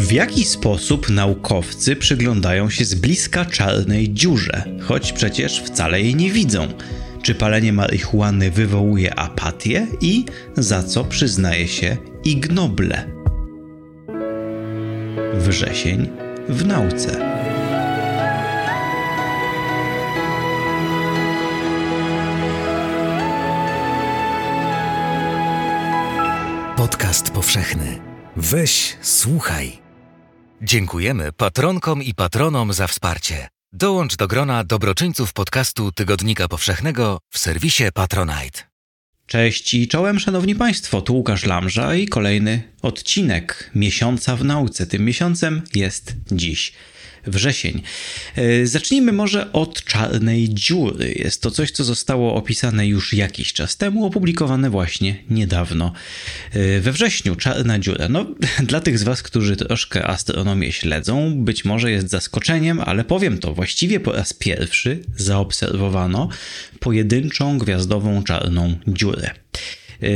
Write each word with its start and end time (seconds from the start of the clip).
W 0.00 0.12
jaki 0.12 0.44
sposób 0.44 1.10
naukowcy 1.10 1.96
przyglądają 1.96 2.70
się 2.70 2.84
z 2.84 2.94
bliska 2.94 3.44
czarnej 3.44 4.14
dziurze, 4.14 4.64
choć 4.80 5.12
przecież 5.12 5.60
wcale 5.60 6.02
jej 6.02 6.14
nie 6.14 6.30
widzą? 6.30 6.68
Czy 7.22 7.34
palenie 7.34 7.72
marihuany 7.72 8.50
wywołuje 8.50 9.14
apatię 9.18 9.86
i 10.00 10.24
za 10.56 10.82
co 10.82 11.04
przyznaje 11.04 11.68
się 11.68 11.96
ignoble? 12.24 13.10
Wrzesień 15.34 16.08
w 16.48 16.66
nauce. 16.66 17.30
Podcast 26.76 27.30
powszechny. 27.30 27.98
Weź, 28.36 28.96
słuchaj. 29.02 29.89
Dziękujemy 30.62 31.32
patronkom 31.32 32.02
i 32.02 32.14
patronom 32.14 32.72
za 32.72 32.86
wsparcie. 32.86 33.48
Dołącz 33.72 34.16
do 34.16 34.28
grona 34.28 34.64
dobroczyńców 34.64 35.32
podcastu 35.32 35.92
Tygodnika 35.92 36.48
Powszechnego 36.48 37.18
w 37.30 37.38
serwisie 37.38 37.84
Patronite. 37.94 38.62
Cześć 39.26 39.74
i 39.74 39.88
czołem, 39.88 40.20
szanowni 40.20 40.54
państwo, 40.54 41.02
tu 41.02 41.14
Łukasz 41.14 41.44
Lamża 41.44 41.94
i 41.94 42.08
kolejny 42.08 42.62
odcinek 42.82 43.70
Miesiąca 43.74 44.36
w 44.36 44.44
Nauce. 44.44 44.86
Tym 44.86 45.04
miesiącem 45.04 45.62
jest 45.74 46.14
dziś 46.32 46.72
wrzesień. 47.26 47.82
E, 48.36 48.66
zacznijmy 48.66 49.12
może 49.12 49.52
od 49.52 49.84
czarnej 49.84 50.48
dziury. 50.48 51.14
Jest 51.18 51.42
to 51.42 51.50
coś, 51.50 51.70
co 51.70 51.84
zostało 51.84 52.34
opisane 52.34 52.86
już 52.86 53.12
jakiś 53.12 53.52
czas 53.52 53.76
temu, 53.76 54.06
opublikowane 54.06 54.70
właśnie 54.70 55.16
niedawno. 55.30 55.92
E, 56.52 56.80
we 56.80 56.92
wrześniu 56.92 57.36
czarna 57.36 57.78
dziura. 57.78 58.08
No, 58.08 58.26
dla 58.68 58.80
tych 58.80 58.98
z 58.98 59.02
Was, 59.02 59.22
którzy 59.22 59.56
troszkę 59.56 60.06
astronomię 60.06 60.72
śledzą, 60.72 61.44
być 61.44 61.64
może 61.64 61.90
jest 61.90 62.08
zaskoczeniem, 62.08 62.80
ale 62.80 63.04
powiem 63.04 63.38
to, 63.38 63.54
właściwie 63.54 64.00
po 64.00 64.12
raz 64.12 64.32
pierwszy 64.32 64.98
zaobserwowano 65.16 66.28
pojedynczą 66.80 67.58
gwiazdową 67.58 68.22
czarną 68.22 68.76
dziurę. 68.88 69.30
E, 70.02 70.06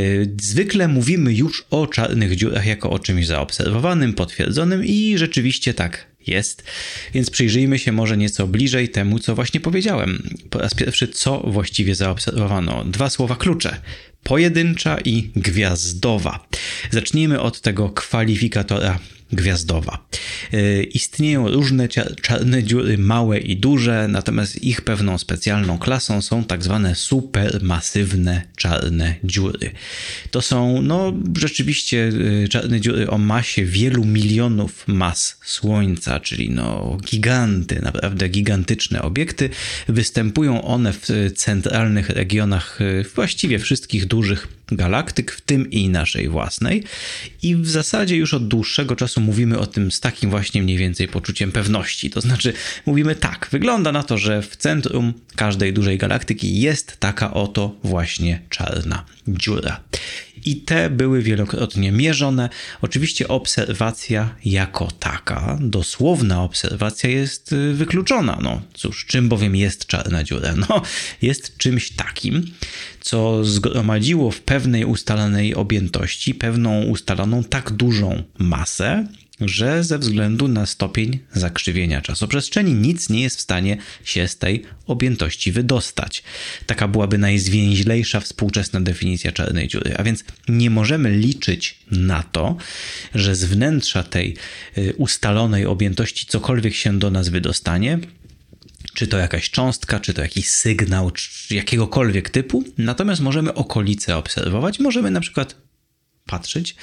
zwykle 0.41 0.89
mówimy 0.89 1.34
już 1.34 1.64
o 1.70 1.86
czarnych 1.86 2.36
dziurach 2.36 2.66
jako 2.66 2.91
o 2.91 2.98
czymś 2.98 3.27
zaobserwowanym, 3.27 4.12
potwierdzonym 4.12 4.84
i 4.84 5.18
rzeczywiście 5.18 5.74
tak 5.74 6.14
jest. 6.27 6.64
Więc 7.14 7.30
przyjrzyjmy 7.30 7.78
się 7.78 7.92
może 7.92 8.17
nieco 8.17 8.47
bliżej 8.47 8.89
temu, 8.89 9.19
co 9.19 9.34
właśnie 9.34 9.61
powiedziałem. 9.61 10.28
Po 10.50 10.58
raz 10.58 10.75
pierwszy, 10.75 11.08
co 11.08 11.39
właściwie 11.41 11.94
zaobserwowano. 11.94 12.84
Dwa 12.84 13.11
słowa 13.11 13.36
klucze. 13.36 13.80
Pojedyncza 14.22 14.98
i 15.05 15.30
gwiazdowa. 15.36 16.47
Zacznijmy 16.91 17.41
od 17.41 17.61
tego 17.61 17.89
kwalifikatora 17.89 18.98
gwiazdowa. 19.34 20.06
E, 20.52 20.82
istnieją 20.82 21.48
różne 21.48 21.88
czarne 22.22 22.62
dziury, 22.62 22.98
małe 22.98 23.38
i 23.38 23.56
duże, 23.56 24.08
natomiast 24.08 24.62
ich 24.62 24.80
pewną 24.80 25.18
specjalną 25.18 25.78
klasą 25.78 26.22
są 26.22 26.44
tak 26.44 26.62
zwane 26.62 26.94
supermasywne 26.94 28.42
czarne 28.56 29.14
dziury. 29.24 29.70
To 30.30 30.42
są, 30.42 30.82
no, 30.82 31.12
rzeczywiście 31.38 32.12
e, 32.44 32.48
czarne 32.48 32.80
dziury 32.80 33.10
o 33.10 33.18
masie 33.18 33.64
wielu 33.64 34.05
milionów 34.05 34.84
mas 34.86 35.38
Słońca, 35.44 36.20
czyli 36.20 36.50
no, 36.50 36.98
giganty, 37.05 37.80
naprawdę 37.82 38.28
gigantyczne 38.28 39.02
obiekty. 39.02 39.50
Występują 39.88 40.62
one 40.62 40.92
w 40.92 41.32
centralnych 41.36 42.10
regionach 42.10 42.80
e, 42.80 43.05
właściwie 43.14 43.58
wszystkich 43.58 44.06
dużych 44.06 44.48
galaktyk, 44.73 45.33
w 45.33 45.41
tym 45.41 45.70
i 45.70 45.89
naszej 45.89 46.29
własnej. 46.29 46.84
I 47.43 47.57
w 47.57 47.69
zasadzie 47.69 48.17
już 48.17 48.34
od 48.34 48.48
dłuższego 48.48 48.97
czasu 48.97 49.20
mówimy 49.20 49.59
o 49.59 49.67
tym 49.67 49.91
z 49.91 50.01
takim 50.01 50.31
właśnie 50.31 50.62
mniej 50.62 50.79
więcej 50.79 51.09
poczuciem 51.09 51.53
pewności. 51.53 52.11
To 52.11 52.20
znaczy, 52.20 52.53
mówimy 52.87 53.15
tak, 53.15 53.48
wygląda 53.53 53.92
na 53.92 54.03
to, 54.03 54.19
że 54.19 54.42
w 54.42 54.57
centrum 54.57 55.15
każdej 55.37 55.73
dużej 55.73 55.98
galaktyki 55.98 56.61
jest 56.61 56.97
taka 57.01 57.35
oto 57.35 57.77
właśnie 57.85 58.42
czarna 58.51 59.05
dziura. 59.29 59.80
I 60.44 60.56
te 60.56 60.90
były 60.90 61.22
wielokrotnie 61.22 61.92
mierzone. 61.92 62.48
Oczywiście 62.82 63.28
obserwacja 63.28 64.34
jako 64.44 64.88
taka, 64.98 65.58
dosłowna 65.60 66.42
obserwacja 66.42 67.10
jest 67.10 67.52
y, 67.52 67.74
wykluczona. 67.74 68.38
No 68.42 68.62
cóż, 68.74 69.06
czym 69.06 69.28
bowiem 69.28 69.56
jest 69.56 69.86
czarna 69.86 70.24
dziura? 70.24 70.55
No, 70.68 70.82
jest 71.22 71.56
czymś 71.56 71.90
takim, 71.90 72.50
co 73.00 73.44
zgromadziło 73.44 74.30
w 74.30 74.40
pewnej 74.40 74.84
ustalonej 74.84 75.55
objętości 75.55 76.34
pewną 76.34 76.82
ustaloną 76.82 77.44
tak 77.44 77.70
dużą 77.70 78.22
masę, 78.38 79.06
że 79.40 79.84
ze 79.84 79.98
względu 79.98 80.48
na 80.48 80.67
stopień 80.67 81.18
zakrzywienia 81.33 82.00
czasoprzestrzeni 82.00 82.74
nic 82.74 83.08
nie 83.08 83.22
jest 83.22 83.36
w 83.36 83.40
stanie 83.40 83.77
się 84.05 84.28
z 84.28 84.39
tej 84.39 84.64
objętości 84.86 85.52
wydostać. 85.52 86.22
Taka 86.67 86.89
byłaby 86.89 87.18
najzwięźlejsza 87.18 88.20
współczesna 88.20 88.80
definicja 88.80 89.33
czarnej 89.33 89.68
dziury. 89.68 89.94
A 89.96 90.02
więc 90.02 90.24
nie 90.48 90.70
możemy 90.70 91.11
liczyć 91.11 91.78
na 91.90 92.23
to, 92.23 92.56
że 93.14 93.36
z 93.36 93.44
wnętrza 93.44 94.02
tej 94.02 94.36
y, 94.78 94.94
ustalonej 94.96 95.67
objętości 95.67 96.27
cokolwiek 96.27 96.74
się 96.74 96.98
do 96.98 97.11
nas 97.11 97.28
wydostanie, 97.28 97.98
czy 98.94 99.06
to 99.06 99.18
jakaś 99.18 99.50
cząstka, 99.50 100.00
czy 100.00 100.14
to 100.14 100.23
jakiś 100.23 100.50
sygnał, 100.50 101.11
czy 101.11 101.55
jakiegokolwiek 101.55 102.30
typu. 102.30 102.64
Natomiast 102.78 103.20
możemy 103.20 103.55
okolice 103.55 104.17
obserwować, 104.17 104.80
możemy 104.80 105.11
na 105.11 105.20
przykład 105.20 105.64
patrzeć, 106.27 106.77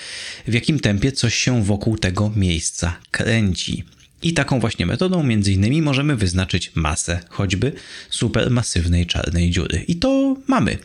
w 0.48 0.54
jakim 0.54 0.80
tempie 0.80 1.12
coś 1.12 1.36
się 1.36 1.64
wokół 1.64 1.98
tego 1.98 2.32
miejsca 2.36 2.98
kręci. 3.12 3.84
I 4.24 4.34
taką 4.34 4.60
właśnie 4.60 4.86
metodą 4.86 5.24
między 5.24 5.54
innymi 5.54 5.82
możemy 5.82 6.16
wyznaczyć 6.16 6.72
masę 6.76 7.20
choćby 7.30 7.72
supermasywnej 8.10 9.06
czarnej 9.06 9.52
dziury. 9.52 9.86
I 9.88 9.96
to 9.96 10.38
mamy. 10.48 10.78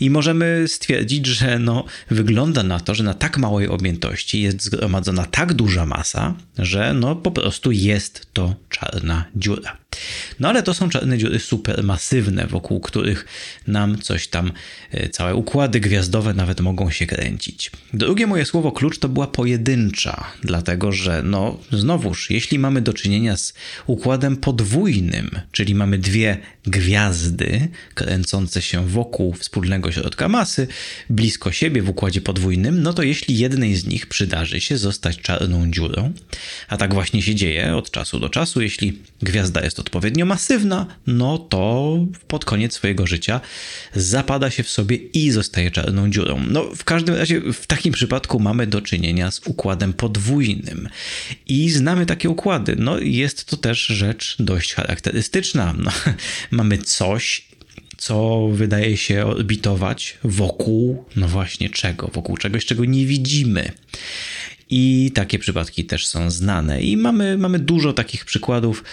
I 0.00 0.10
możemy 0.10 0.64
stwierdzić, 0.68 1.26
że 1.26 1.58
no, 1.58 1.84
wygląda 2.10 2.62
na 2.62 2.80
to, 2.80 2.94
że 2.94 3.04
na 3.04 3.14
tak 3.14 3.38
małej 3.38 3.68
objętości 3.68 4.42
jest 4.42 4.62
zgromadzona 4.62 5.24
tak 5.24 5.54
duża 5.54 5.86
masa, 5.86 6.34
że 6.58 6.94
no, 6.94 7.16
po 7.16 7.30
prostu 7.30 7.72
jest 7.72 8.26
to 8.32 8.54
czarna 8.68 9.24
dziura. 9.36 9.76
No 10.40 10.48
ale 10.48 10.62
to 10.62 10.74
są 10.74 10.88
czarne 10.88 11.18
dziury 11.18 11.38
supermasywne, 11.38 12.46
wokół 12.46 12.80
których 12.80 13.26
nam 13.66 13.98
coś 13.98 14.28
tam, 14.28 14.52
e, 14.90 15.08
całe 15.08 15.34
układy 15.34 15.80
gwiazdowe 15.80 16.34
nawet 16.34 16.60
mogą 16.60 16.90
się 16.90 17.06
kręcić. 17.06 17.70
Drugie 17.92 18.26
moje 18.26 18.44
słowo 18.44 18.72
klucz 18.72 18.98
to 18.98 19.08
była 19.08 19.26
pojedyncza, 19.26 20.32
dlatego 20.42 20.92
że 20.92 21.22
no 21.22 21.58
znowuż, 21.72 22.30
jeśli 22.30 22.58
mamy 22.58 22.80
do 22.80 22.92
czynienia 22.92 23.36
z 23.36 23.54
układem 23.86 24.36
podwójnym, 24.36 25.30
czyli 25.52 25.74
mamy 25.74 25.98
dwie 25.98 26.38
gwiazdy 26.66 27.68
kręcące 27.94 28.62
się 28.62 28.88
wokół 28.88 29.32
wspólnego 29.32 29.92
środka 29.92 30.28
masy, 30.28 30.66
blisko 31.10 31.52
siebie 31.52 31.82
w 31.82 31.88
układzie 31.88 32.20
podwójnym, 32.20 32.82
no 32.82 32.92
to 32.92 33.02
jeśli 33.02 33.38
jednej 33.38 33.76
z 33.76 33.86
nich 33.86 34.06
przydarzy 34.06 34.60
się 34.60 34.78
zostać 34.78 35.18
czarną 35.18 35.70
dziurą, 35.70 36.12
a 36.68 36.76
tak 36.76 36.94
właśnie 36.94 37.22
się 37.22 37.34
dzieje 37.34 37.76
od 37.76 37.90
czasu 37.90 38.20
do 38.20 38.28
czasu, 38.28 38.60
jeśli 38.60 39.02
gwiazda 39.22 39.64
jest 39.64 39.77
odpowiednio 39.78 40.26
masywna, 40.26 40.86
no 41.06 41.38
to 41.38 41.96
pod 42.28 42.44
koniec 42.44 42.74
swojego 42.74 43.06
życia 43.06 43.40
zapada 43.94 44.50
się 44.50 44.62
w 44.62 44.70
sobie 44.70 44.96
i 44.96 45.30
zostaje 45.30 45.70
czarną 45.70 46.10
dziurą. 46.10 46.44
No 46.50 46.64
w 46.76 46.84
każdym 46.84 47.14
razie 47.14 47.40
w 47.52 47.66
takim 47.66 47.92
przypadku 47.92 48.40
mamy 48.40 48.66
do 48.66 48.80
czynienia 48.80 49.30
z 49.30 49.40
układem 49.46 49.92
podwójnym 49.92 50.88
i 51.46 51.70
znamy 51.70 52.06
takie 52.06 52.30
układy. 52.30 52.76
No 52.78 52.98
jest 52.98 53.44
to 53.44 53.56
też 53.56 53.86
rzecz 53.86 54.36
dość 54.38 54.74
charakterystyczna. 54.74 55.74
No, 55.78 55.90
mamy 56.50 56.78
coś, 56.78 57.48
co 57.98 58.48
wydaje 58.52 58.96
się 58.96 59.26
orbitować 59.26 60.18
wokół, 60.24 61.04
no 61.16 61.28
właśnie 61.28 61.70
czego? 61.70 62.10
Wokół 62.14 62.36
czegoś, 62.36 62.66
czego 62.66 62.84
nie 62.84 63.06
widzimy. 63.06 63.72
I 64.70 65.10
takie 65.14 65.38
przypadki 65.38 65.84
też 65.84 66.06
są 66.06 66.30
znane. 66.30 66.82
I 66.82 66.96
mamy, 66.96 67.38
mamy 67.38 67.58
dużo 67.58 67.92
takich 67.92 68.24
przykładów, 68.24 68.84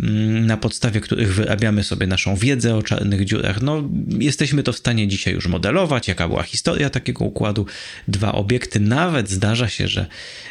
mm, 0.00 0.46
na 0.46 0.56
podstawie 0.56 1.00
których 1.00 1.34
wyrabiamy 1.34 1.84
sobie 1.84 2.06
naszą 2.06 2.36
wiedzę 2.36 2.76
o 2.76 2.82
czarnych 2.82 3.24
dziurach. 3.24 3.62
No, 3.62 3.88
jesteśmy 4.18 4.62
to 4.62 4.72
w 4.72 4.78
stanie 4.78 5.08
dzisiaj 5.08 5.34
już 5.34 5.46
modelować, 5.46 6.08
jaka 6.08 6.28
była 6.28 6.42
historia 6.42 6.90
takiego 6.90 7.24
układu. 7.24 7.66
Dwa 8.08 8.32
obiekty, 8.32 8.80
nawet 8.80 9.30
zdarza 9.30 9.68
się, 9.68 9.88
że 9.88 10.06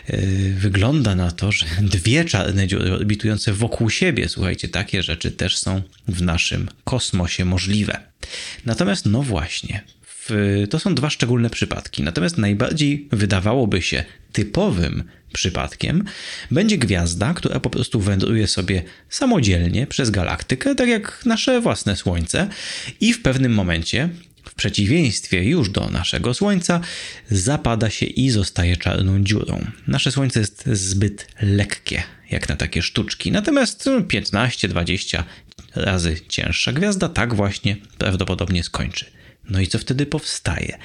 yy, 0.10 0.20
wygląda 0.58 1.16
na 1.16 1.32
to, 1.32 1.52
że 1.52 1.66
dwie 1.98 2.26
czarne 2.26 2.68
dziury 2.68 2.94
orbitujące 2.94 3.54
wokół 3.54 3.90
siebie, 3.90 4.30
słuchajcie, 4.30 4.68
takie 4.68 5.04
rzeczy 5.04 5.32
też 5.32 5.58
są 5.58 5.82
w 6.08 6.22
naszym 6.22 6.70
kosmosie 6.84 7.46
możliwe. 7.46 8.00
Natomiast, 8.66 9.06
no 9.06 9.24
właśnie, 9.24 9.84
to 10.70 10.80
są 10.80 10.96
dwa 10.96 11.10
szczególne 11.10 11.50
przypadki. 11.50 12.04
Natomiast 12.04 12.38
najbardziej 12.38 13.08
wydawałoby 13.12 13.82
się 13.82 14.04
typowym 14.32 15.04
przypadkiem 15.34 16.04
będzie 16.52 16.78
gwiazda, 16.78 17.34
która 17.34 17.60
po 17.60 17.70
prostu 17.70 18.00
wędruje 18.00 18.48
sobie 18.48 18.84
samodzielnie 19.10 19.88
przez 19.88 20.10
galaktykę, 20.10 20.76
tak 20.76 20.90
jak 20.90 21.26
nasze 21.26 21.62
własne 21.62 21.96
Słońce, 21.96 22.48
i 23.02 23.14
w 23.14 23.22
pewnym 23.22 23.54
momencie 23.54 24.10
w 24.46 24.56
przeciwieństwie 24.56 25.44
już 25.44 25.70
do 25.70 25.90
naszego 25.90 26.34
Słońca, 26.34 26.82
zapada 27.30 27.90
się 27.90 28.06
i 28.06 28.30
zostaje 28.30 28.78
czarną 28.78 29.24
dziurą. 29.24 29.66
Nasze 29.88 30.12
Słońce 30.12 30.40
jest 30.40 30.66
zbyt 30.66 31.28
lekkie, 31.42 32.04
jak 32.32 32.50
na 32.50 32.56
takie 32.56 32.82
sztuczki. 32.82 33.32
Natomiast 33.32 33.90
15-20 34.08 35.24
razy 35.76 36.18
cięższa 36.30 36.74
gwiazda 36.74 37.10
tak 37.10 37.34
właśnie 37.34 37.78
prawdopodobnie 37.98 38.64
skończy. 38.64 39.06
No 39.50 39.60
i 39.60 39.68
co 39.68 39.80
wtedy 39.80 40.06
powstaje? 40.06 40.78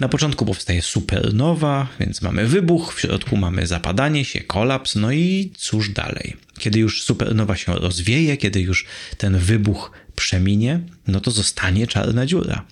Na 0.00 0.08
początku 0.08 0.46
powstaje 0.46 0.82
supernowa, 0.82 1.88
więc 2.00 2.22
mamy 2.22 2.46
wybuch, 2.46 2.94
w 2.94 3.00
środku 3.00 3.36
mamy 3.36 3.66
zapadanie 3.66 4.24
się, 4.24 4.40
kolaps, 4.40 4.94
no 4.94 5.12
i 5.12 5.52
cóż 5.56 5.88
dalej? 5.88 6.36
Kiedy 6.58 6.78
już 6.78 7.02
supernowa 7.02 7.56
się 7.56 7.74
rozwieje, 7.74 8.36
kiedy 8.36 8.60
już 8.60 8.86
ten 9.18 9.38
wybuch 9.38 9.92
przeminie, 10.16 10.80
no 11.06 11.20
to 11.20 11.30
zostanie 11.30 11.86
czarna 11.86 12.26
dziura 12.26 12.64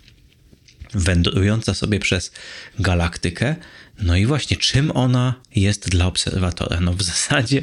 wędrująca 0.94 1.74
sobie 1.74 2.00
przez 2.00 2.32
galaktykę. 2.78 3.56
No 4.02 4.16
i 4.16 4.26
właśnie, 4.26 4.56
czym 4.56 4.90
ona 4.90 5.34
jest 5.54 5.88
dla 5.88 6.06
obserwatora? 6.06 6.80
No 6.80 6.92
w 6.92 7.02
zasadzie, 7.02 7.62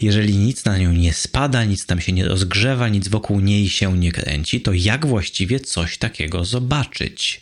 jeżeli 0.00 0.36
nic 0.36 0.64
na 0.64 0.78
nią 0.78 0.92
nie 0.92 1.12
spada, 1.12 1.64
nic 1.64 1.86
tam 1.86 2.00
się 2.00 2.12
nie 2.12 2.28
rozgrzewa, 2.28 2.88
nic 2.88 3.08
wokół 3.08 3.40
niej 3.40 3.68
się 3.68 3.98
nie 3.98 4.12
kręci, 4.12 4.60
to 4.60 4.72
jak 4.72 5.06
właściwie 5.06 5.60
coś 5.60 5.98
takiego 5.98 6.44
zobaczyć? 6.44 7.40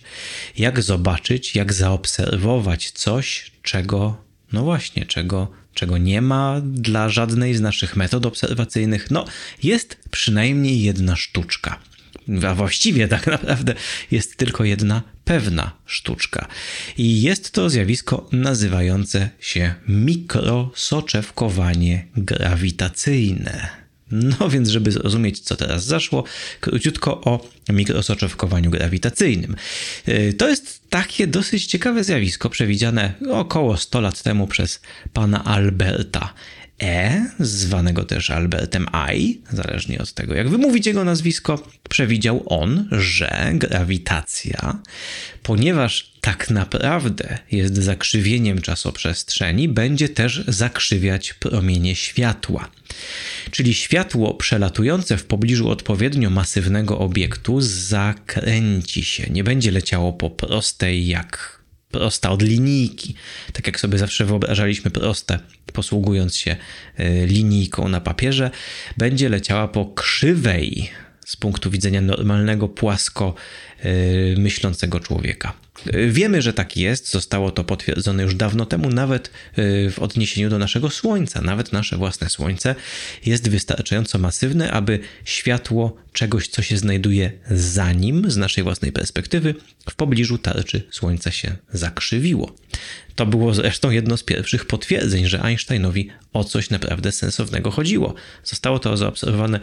Jak 0.58 0.82
zobaczyć, 0.82 1.54
jak 1.54 1.72
zaobserwować 1.72 2.90
coś, 2.90 3.52
czego, 3.62 4.24
no 4.52 4.62
właśnie, 4.62 5.06
czego, 5.06 5.50
czego 5.74 5.98
nie 5.98 6.22
ma 6.22 6.60
dla 6.64 7.08
żadnej 7.08 7.54
z 7.54 7.60
naszych 7.60 7.96
metod 7.96 8.26
obserwacyjnych? 8.26 9.10
No, 9.10 9.24
jest 9.62 9.98
przynajmniej 10.10 10.82
jedna 10.82 11.16
sztuczka 11.16 11.78
a 12.48 12.54
właściwie 12.54 13.08
tak 13.08 13.26
naprawdę 13.36 13.74
jest 14.10 14.36
tylko 14.36 14.64
jedna 14.64 15.02
pewna 15.28 15.72
sztuczka. 15.86 16.48
I 16.98 17.22
jest 17.22 17.50
to 17.50 17.70
zjawisko 17.70 18.28
nazywające 18.32 19.30
się 19.40 19.74
mikrosoczewkowanie 19.88 22.06
grawitacyjne. 22.16 23.68
No 24.10 24.48
więc, 24.48 24.68
żeby 24.68 24.92
zrozumieć, 24.92 25.40
co 25.40 25.56
teraz 25.56 25.84
zaszło, 25.84 26.24
króciutko 26.60 27.20
o 27.20 27.48
mikrosoczewkowaniu 27.68 28.70
grawitacyjnym. 28.70 29.56
Y, 30.08 30.34
to 30.38 30.48
jest 30.48 30.80
takie 30.90 31.26
dosyć 31.26 31.66
ciekawe 31.66 32.04
zjawisko, 32.04 32.50
przewidziane 32.50 33.14
około 33.30 33.76
100 33.76 34.00
lat 34.00 34.22
temu 34.22 34.46
przez 34.46 34.80
pana 35.12 35.44
Alberta 35.44 36.34
E, 36.82 37.26
zwanego 37.40 38.04
też 38.04 38.30
Albertem 38.30 38.86
I, 39.16 39.40
zależnie 39.52 39.98
od 39.98 40.12
tego, 40.12 40.34
jak 40.34 40.48
wymówić 40.48 40.86
jego 40.86 41.04
nazwisko, 41.04 41.62
przewidział 41.88 42.42
on, 42.46 42.88
że 42.92 43.50
grawitacja, 43.54 44.78
ponieważ 45.42 46.12
tak 46.20 46.50
naprawdę 46.50 47.38
jest 47.50 47.76
zakrzywieniem 47.76 48.62
czasoprzestrzeni, 48.62 49.68
będzie 49.68 50.08
też 50.08 50.44
zakrzywiać 50.48 51.34
promienie 51.34 51.94
światła. 51.94 52.70
Czyli 53.50 53.74
światło 53.74 54.34
przelatujące 54.34 55.16
w 55.16 55.24
pobliżu 55.24 55.68
odpowiednio 55.68 56.30
masywnego 56.30 56.98
obiektu 56.98 57.60
zakręci 57.60 59.04
się, 59.04 59.30
nie 59.30 59.44
będzie 59.44 59.70
leciało 59.70 60.12
po 60.12 60.30
prostej 60.30 61.06
jak 61.06 61.57
prosta 61.90 62.30
od 62.30 62.42
linijki. 62.42 63.14
Tak 63.52 63.66
jak 63.66 63.80
sobie 63.80 63.98
zawsze 63.98 64.24
wyobrażaliśmy 64.24 64.90
proste, 64.90 65.38
posługując 65.72 66.36
się 66.36 66.56
e, 66.96 67.26
linijką 67.26 67.88
na 67.88 68.00
papierze, 68.00 68.50
będzie 68.96 69.28
leciała 69.28 69.68
po 69.68 69.86
krzywej 69.86 70.90
z 71.26 71.36
punktu 71.36 71.70
widzenia 71.70 72.00
normalnego, 72.00 72.68
płasko 72.68 73.34
e, 73.80 73.90
myślącego 74.36 75.00
człowieka. 75.00 75.52
Wiemy, 76.08 76.42
że 76.42 76.52
tak 76.52 76.76
jest, 76.76 77.10
zostało 77.10 77.50
to 77.50 77.64
potwierdzone 77.64 78.22
już 78.22 78.34
dawno 78.34 78.66
temu, 78.66 78.90
nawet 78.90 79.30
y, 79.58 79.90
w 79.90 79.98
odniesieniu 79.98 80.50
do 80.50 80.58
naszego 80.58 80.90
Słońca. 80.90 81.40
Nawet 81.40 81.72
nasze 81.72 81.96
własne 81.96 82.28
Słońce 82.30 82.74
jest 83.26 83.48
wystarczająco 83.48 84.18
masywne, 84.18 84.70
aby 84.70 84.98
światło 85.24 85.96
czegoś, 86.12 86.48
co 86.48 86.62
się 86.62 86.76
znajduje 86.76 87.32
za 87.50 87.92
nim, 87.92 88.30
z 88.30 88.36
naszej 88.36 88.64
własnej 88.64 88.92
perspektywy, 88.92 89.54
w 89.90 89.94
pobliżu 89.94 90.38
tarczy 90.38 90.82
Słońca 90.90 91.30
się 91.30 91.56
zakrzywiło. 91.72 92.54
To 93.18 93.26
było 93.26 93.54
zresztą 93.54 93.90
jedno 93.90 94.16
z 94.16 94.22
pierwszych 94.22 94.64
potwierdzeń, 94.64 95.26
że 95.26 95.42
Einsteinowi 95.42 96.08
o 96.32 96.44
coś 96.44 96.70
naprawdę 96.70 97.12
sensownego 97.12 97.70
chodziło. 97.70 98.14
Zostało 98.44 98.78
to 98.78 98.96
zaobserwowane 98.96 99.60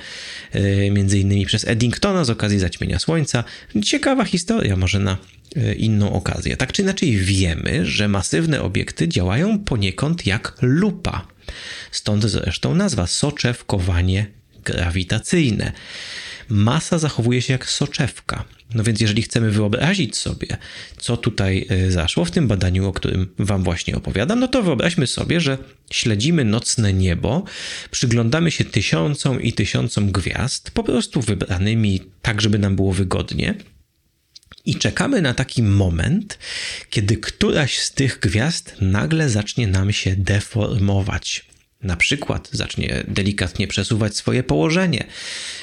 y, 0.56 0.60
m.in. 0.96 1.46
przez 1.46 1.68
Eddingtona 1.68 2.26
z 2.26 2.30
okazji 2.30 2.60
zaćmienia 2.60 3.00
Słońca. 3.00 3.44
Ciekawa 3.84 4.26
historia, 4.26 4.76
może 4.76 5.00
na 5.00 5.18
E, 5.56 5.74
inną 5.74 6.14
okazję. 6.14 6.58
Tak 6.58 6.72
czy 6.72 6.82
inaczej 6.82 7.18
wiemy, 7.18 7.86
że 7.86 8.08
masywne 8.08 8.62
obiekty 8.62 9.08
działają 9.08 9.60
poniekąd 9.60 10.26
jak 10.26 10.58
lupa. 10.62 11.28
Stąd 11.92 12.24
zresztą 12.24 12.76
nazwa 12.76 13.08
soczewkowanie 13.08 14.26
grawitacyjne. 14.64 15.72
Masa 16.50 17.00
zachowuje 17.00 17.42
się 17.42 17.54
jak 17.54 17.70
soczewka. 17.70 18.44
No 18.74 18.84
więc 18.84 19.02
jeżeli 19.02 19.22
chcemy 19.22 19.52
wyobrazić 19.52 20.18
sobie, 20.18 20.48
co 20.98 21.18
tutaj 21.18 21.66
e, 21.70 21.92
zaszło 21.92 22.26
w 22.26 22.32
tym 22.32 22.48
badaniu, 22.48 22.88
o 22.88 22.94
którym 22.94 23.28
wam 23.40 23.64
właśnie 23.64 23.96
opowiadam, 23.96 24.40
no 24.40 24.48
to 24.48 24.64
wyobraźmy 24.64 25.08
sobie, 25.08 25.42
że 25.42 25.58
śledzimy 25.92 26.46
nocne 26.46 26.94
niebo, 26.94 27.44
przyglądamy 27.92 28.52
się 28.52 28.66
tysiącom 28.66 29.42
i 29.42 29.54
tysiącom 29.54 30.12
gwiazd, 30.12 30.72
po 30.72 30.84
prostu 30.84 31.22
wybranymi 31.22 32.02
tak, 32.22 32.42
żeby 32.42 32.60
nam 32.60 32.76
było 32.76 32.94
wygodnie, 32.94 33.56
i 34.66 34.76
czekamy 34.76 35.22
na 35.22 35.34
taki 35.34 35.64
moment, 35.64 36.40
kiedy 36.90 37.18
któraś 37.18 37.78
z 37.78 37.92
tych 37.92 38.20
gwiazd 38.20 38.76
nagle 38.82 39.30
zacznie 39.30 39.68
nam 39.68 39.94
się 39.94 40.16
deformować. 40.16 41.46
Na 41.84 41.98
przykład 41.98 42.50
zacznie 42.52 43.04
delikatnie 43.08 43.68
przesuwać 43.68 44.16
swoje 44.16 44.44
położenie, 44.44 45.04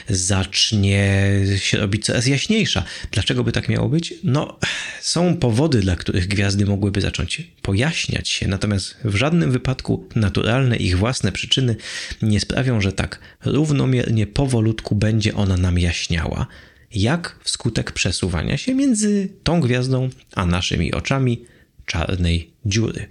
zacznie 0.08 1.30
się 1.56 1.78
robić 1.78 2.04
coraz 2.04 2.26
jaśniejsza. 2.26 2.84
Dlaczego 3.10 3.44
by 3.44 3.52
tak 3.52 3.68
miało 3.68 3.88
być? 3.88 4.14
No, 4.24 4.58
są 5.00 5.36
powody, 5.36 5.80
dla 5.80 5.96
których 5.96 6.28
gwiazdy 6.28 6.66
mogłyby 6.66 7.00
zacząć 7.00 7.42
pojaśniać 7.62 8.28
się, 8.28 8.48
natomiast 8.48 8.96
w 9.04 9.14
żadnym 9.14 9.52
wypadku 9.52 10.08
naturalne 10.14 10.76
ich 10.76 10.98
własne 10.98 11.32
przyczyny 11.32 11.76
nie 12.22 12.40
sprawią, 12.40 12.80
że 12.80 12.92
tak 12.92 13.18
równomiernie, 13.44 14.26
powolutku 14.26 14.94
będzie 14.94 15.34
ona 15.34 15.56
nam 15.56 15.78
jaśniała 15.78 16.46
jak 16.94 17.38
wskutek 17.42 17.92
przesuwania 17.92 18.56
się 18.56 18.74
między 18.74 19.28
tą 19.42 19.60
gwiazdą 19.60 20.10
a 20.34 20.46
naszymi 20.46 20.92
oczami 20.92 21.44
czarnej 21.86 22.50
dziury. 22.64 23.06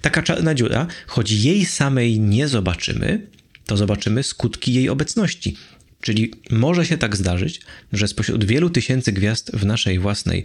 Taka 0.00 0.22
czarna 0.22 0.54
dziura, 0.54 0.86
choć 1.06 1.30
jej 1.30 1.64
samej 1.64 2.20
nie 2.20 2.48
zobaczymy, 2.48 3.26
to 3.66 3.76
zobaczymy 3.76 4.22
skutki 4.22 4.74
jej 4.74 4.88
obecności. 4.88 5.56
Czyli 6.00 6.30
może 6.50 6.86
się 6.86 6.98
tak 6.98 7.16
zdarzyć, 7.16 7.60
że 7.92 8.08
spośród 8.08 8.44
wielu 8.44 8.70
tysięcy 8.70 9.12
gwiazd 9.12 9.50
w 9.54 9.66
naszej 9.66 9.98
własnej 9.98 10.44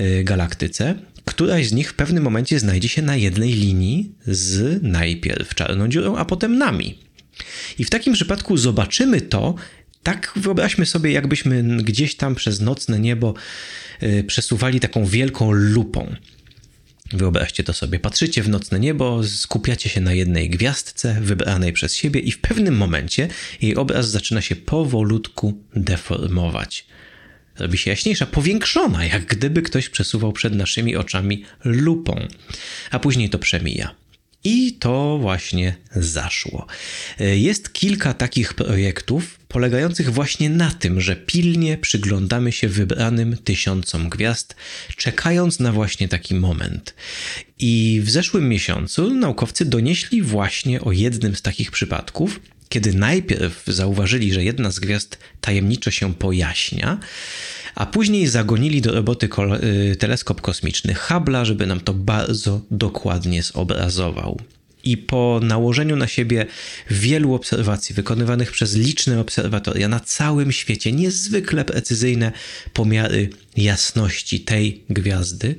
y, 0.00 0.24
galaktyce, 0.24 0.94
któraś 1.24 1.68
z 1.68 1.72
nich 1.72 1.90
w 1.90 1.94
pewnym 1.94 2.24
momencie 2.24 2.58
znajdzie 2.58 2.88
się 2.88 3.02
na 3.02 3.16
jednej 3.16 3.52
linii 3.52 4.12
z 4.26 4.82
najpierw 4.82 5.54
czarną 5.54 5.88
dziurą, 5.88 6.16
a 6.16 6.24
potem 6.24 6.58
nami. 6.58 6.98
I 7.78 7.84
w 7.84 7.90
takim 7.90 8.14
przypadku 8.14 8.56
zobaczymy 8.56 9.20
to 9.20 9.54
tak 10.02 10.32
wyobraźmy 10.36 10.86
sobie, 10.86 11.12
jakbyśmy 11.12 11.62
gdzieś 11.62 12.14
tam 12.14 12.34
przez 12.34 12.60
nocne 12.60 13.00
niebo 13.00 13.34
y, 14.02 14.24
przesuwali 14.24 14.80
taką 14.80 15.06
wielką 15.06 15.52
lupą. 15.52 16.14
Wyobraźcie 17.12 17.64
to 17.64 17.72
sobie. 17.72 17.98
Patrzycie 17.98 18.42
w 18.42 18.48
nocne 18.48 18.80
niebo, 18.80 19.24
skupiacie 19.24 19.88
się 19.88 20.00
na 20.00 20.12
jednej 20.12 20.50
gwiazdce 20.50 21.20
wybranej 21.20 21.72
przez 21.72 21.94
siebie 21.94 22.20
i 22.20 22.32
w 22.32 22.40
pewnym 22.40 22.76
momencie 22.76 23.28
jej 23.62 23.76
obraz 23.76 24.10
zaczyna 24.10 24.40
się 24.40 24.56
powolutku 24.56 25.62
deformować. 25.76 26.86
Robi 27.58 27.78
się 27.78 27.90
jaśniejsza, 27.90 28.26
powiększona, 28.26 29.04
jak 29.04 29.24
gdyby 29.24 29.62
ktoś 29.62 29.88
przesuwał 29.88 30.32
przed 30.32 30.54
naszymi 30.54 30.96
oczami 30.96 31.44
lupą, 31.64 32.28
a 32.90 32.98
później 32.98 33.30
to 33.30 33.38
przemija. 33.38 33.94
I 34.44 34.72
to 34.72 35.18
właśnie 35.18 35.74
zaszło. 35.96 36.66
Jest 37.18 37.72
kilka 37.72 38.14
takich 38.14 38.54
projektów 38.54 39.38
polegających 39.52 40.12
właśnie 40.12 40.50
na 40.50 40.70
tym, 40.70 41.00
że 41.00 41.16
pilnie 41.16 41.78
przyglądamy 41.78 42.52
się 42.52 42.68
wybranym 42.68 43.36
tysiącom 43.36 44.08
gwiazd, 44.08 44.56
czekając 44.96 45.60
na 45.60 45.72
właśnie 45.72 46.08
taki 46.08 46.34
moment. 46.34 46.94
I 47.58 48.00
w 48.04 48.10
zeszłym 48.10 48.48
miesiącu 48.48 49.14
naukowcy 49.14 49.64
donieśli 49.64 50.22
właśnie 50.22 50.80
o 50.80 50.92
jednym 50.92 51.36
z 51.36 51.42
takich 51.42 51.70
przypadków, 51.70 52.40
kiedy 52.68 52.94
najpierw 52.94 53.64
zauważyli, 53.66 54.32
że 54.32 54.44
jedna 54.44 54.70
z 54.70 54.80
gwiazd 54.80 55.18
tajemniczo 55.40 55.90
się 55.90 56.14
pojaśnia, 56.14 56.98
a 57.74 57.86
później 57.86 58.26
zagonili 58.26 58.80
do 58.80 58.92
roboty 58.92 59.28
y, 59.62 59.96
teleskop 59.96 60.40
kosmiczny 60.40 60.94
Hubble'a, 60.94 61.44
żeby 61.44 61.66
nam 61.66 61.80
to 61.80 61.94
bardzo 61.94 62.60
dokładnie 62.70 63.42
zobrazował. 63.42 64.40
I 64.84 64.96
po 64.96 65.40
nałożeniu 65.42 65.96
na 65.96 66.06
siebie 66.06 66.46
wielu 66.90 67.34
obserwacji 67.34 67.94
wykonywanych 67.94 68.52
przez 68.52 68.76
liczne 68.76 69.20
obserwatoria 69.20 69.88
na 69.88 70.00
całym 70.00 70.52
świecie, 70.52 70.92
niezwykle 70.92 71.64
precyzyjne 71.64 72.32
pomiary 72.72 73.28
jasności 73.56 74.40
tej 74.40 74.84
gwiazdy, 74.90 75.54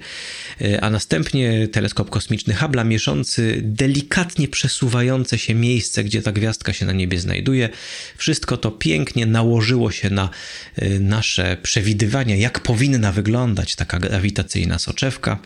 a 0.82 0.90
następnie 0.90 1.68
teleskop 1.68 2.10
kosmiczny 2.10 2.54
Hubble 2.54 2.86
mieszący 2.86 3.60
delikatnie 3.64 4.48
przesuwające 4.48 5.38
się 5.38 5.56
miejsce, 5.56 6.04
gdzie 6.04 6.22
ta 6.22 6.32
gwiazdka 6.32 6.74
się 6.74 6.86
na 6.86 6.94
niebie 6.94 7.20
znajduje. 7.20 7.70
Wszystko 8.18 8.58
to 8.58 8.72
pięknie 8.72 9.26
nałożyło 9.26 9.92
się 9.92 10.10
na 10.10 10.30
y, 10.82 11.00
nasze 11.00 11.58
przewidywania, 11.64 12.36
jak 12.36 12.60
powinna 12.60 13.12
wyglądać 13.12 13.76
taka 13.76 14.00
grawitacyjna 14.00 14.80
soczewka. 14.80 15.40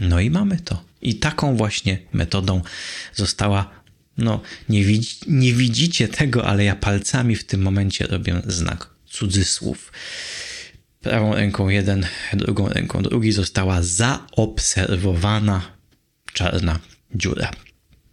No 0.00 0.20
i 0.20 0.30
mamy 0.30 0.60
to. 0.60 0.84
I 1.02 1.14
taką 1.14 1.56
właśnie 1.56 1.98
metodą 2.12 2.62
została 3.14 3.70
no, 4.18 4.40
nie, 4.68 4.84
widzi, 4.84 5.16
nie 5.26 5.52
widzicie 5.52 6.08
tego, 6.08 6.46
ale 6.46 6.64
ja 6.64 6.76
palcami 6.76 7.36
w 7.36 7.44
tym 7.44 7.62
momencie 7.62 8.06
robię 8.06 8.42
znak 8.46 8.90
cudzysłów 9.06 9.92
prawą 11.00 11.34
ręką 11.34 11.68
jeden, 11.68 12.06
drugą 12.32 12.68
ręką 12.68 13.02
drugi 13.02 13.32
została 13.32 13.82
zaobserwowana 13.82 15.62
czarna 16.32 16.78
dziura. 17.14 17.50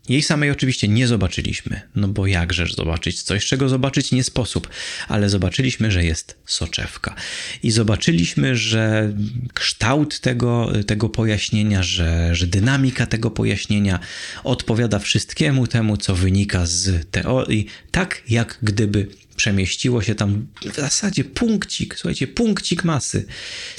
Jej 0.09 0.21
samej 0.21 0.51
oczywiście 0.51 0.87
nie 0.87 1.07
zobaczyliśmy, 1.07 1.81
no 1.95 2.07
bo 2.07 2.27
jakżeż 2.27 2.75
zobaczyć 2.75 3.21
coś, 3.21 3.45
czego 3.45 3.69
zobaczyć 3.69 4.11
nie 4.11 4.23
sposób, 4.23 4.69
ale 5.07 5.29
zobaczyliśmy, 5.29 5.91
że 5.91 6.03
jest 6.03 6.37
soczewka. 6.45 7.15
I 7.63 7.71
zobaczyliśmy, 7.71 8.55
że 8.55 9.13
kształt 9.53 10.19
tego, 10.19 10.71
tego 10.87 11.09
pojaśnienia, 11.09 11.83
że, 11.83 12.35
że 12.35 12.47
dynamika 12.47 13.05
tego 13.05 13.31
pojaśnienia 13.31 13.99
odpowiada 14.43 14.99
wszystkiemu 14.99 15.67
temu, 15.67 15.97
co 15.97 16.15
wynika 16.15 16.65
z 16.65 17.11
teorii, 17.11 17.67
tak 17.91 18.21
jak 18.29 18.57
gdyby 18.61 19.07
przemieściło 19.35 20.01
się 20.01 20.15
tam 20.15 20.47
w 20.71 20.75
zasadzie 20.75 21.23
punkcik, 21.23 21.95
słuchajcie, 21.95 22.27
punkcik 22.27 22.83
masy. 22.83 23.25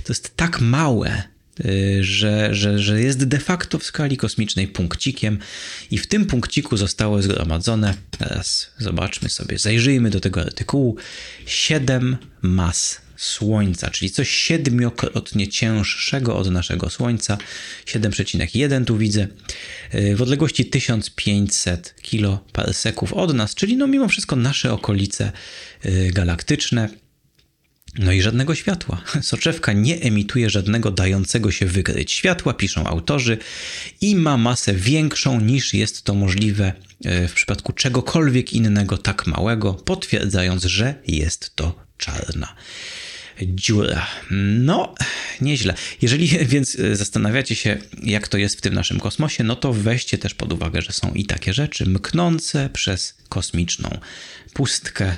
To 0.05 0.13
jest 0.13 0.37
tak 0.37 0.61
małe, 0.61 1.34
że, 2.01 2.55
że, 2.55 2.79
że 2.79 3.01
jest 3.01 3.25
de 3.25 3.39
facto 3.39 3.79
w 3.79 3.85
skali 3.85 4.17
kosmicznej 4.17 4.69
punkcikiem 4.69 5.39
i 5.91 5.99
w 5.99 6.07
tym 6.07 6.27
punkciku 6.27 6.77
zostało 6.77 7.23
zgromadzone, 7.23 7.95
teraz 8.19 8.71
zobaczmy 8.79 9.29
sobie, 9.29 9.59
zajrzyjmy 9.59 10.11
do 10.11 10.21
tego 10.21 10.41
artykułu, 10.41 10.97
7 11.47 12.17
mas 12.43 13.05
Słońca, 13.17 13.91
czyli 13.91 14.11
coś 14.11 14.31
siedmiokrotnie 14.31 15.49
cięższego 15.49 16.37
od 16.37 16.51
naszego 16.51 16.91
Słońca. 16.91 17.39
7,1 17.87 18.85
tu 18.85 18.99
widzę. 18.99 19.29
W 20.17 20.23
odległości 20.23 20.67
1500 20.67 21.95
kiloparseków 22.03 23.13
od 23.13 23.35
nas, 23.35 23.55
czyli 23.55 23.77
no 23.77 23.87
mimo 23.87 24.09
wszystko 24.09 24.37
nasze 24.37 24.73
okolice 24.73 25.33
y, 25.87 26.11
galaktyczne. 26.13 26.89
No 27.99 28.13
i 28.13 28.23
żadnego 28.23 28.55
światła. 28.55 29.03
Soczewka 29.23 29.73
nie 29.73 30.01
emituje 30.01 30.51
żadnego 30.51 30.91
dającego 30.91 31.51
się 31.51 31.67
wykryć 31.67 32.13
światła, 32.13 32.55
piszą 32.55 32.87
autorzy, 32.87 33.39
i 34.01 34.17
ma 34.17 34.37
masę 34.37 34.75
większą 34.75 35.41
niż 35.41 35.75
jest 35.75 36.03
to 36.03 36.15
możliwe 36.15 36.73
y, 37.07 37.29
w 37.29 37.33
przypadku 37.33 37.73
czegokolwiek 37.73 38.53
innego 38.53 38.99
tak 38.99 39.27
małego, 39.27 39.75
potwierdzając, 39.75 40.65
że 40.65 40.95
jest 41.07 41.57
to 41.57 41.87
czarna 41.99 42.55
dziura. 43.43 44.07
No, 44.61 44.95
nieźle. 45.41 45.75
Jeżeli 46.03 46.29
więc 46.55 46.77
zastanawiacie 46.93 47.55
się, 47.55 47.79
jak 48.03 48.29
to 48.29 48.39
jest 48.39 48.59
w 48.59 48.61
tym 48.61 48.75
naszym 48.75 49.01
kosmosie, 49.01 49.45
no 49.45 49.57
to 49.57 49.73
weźcie 49.73 50.19
też 50.19 50.35
pod 50.35 50.53
uwagę, 50.53 50.83
że 50.83 50.93
są 50.93 51.13
i 51.15 51.25
takie 51.25 51.53
rzeczy 51.53 51.87
mknące 51.87 52.71
przez 52.73 53.15
kosmiczną 53.29 53.99
pustkę. 54.53 55.17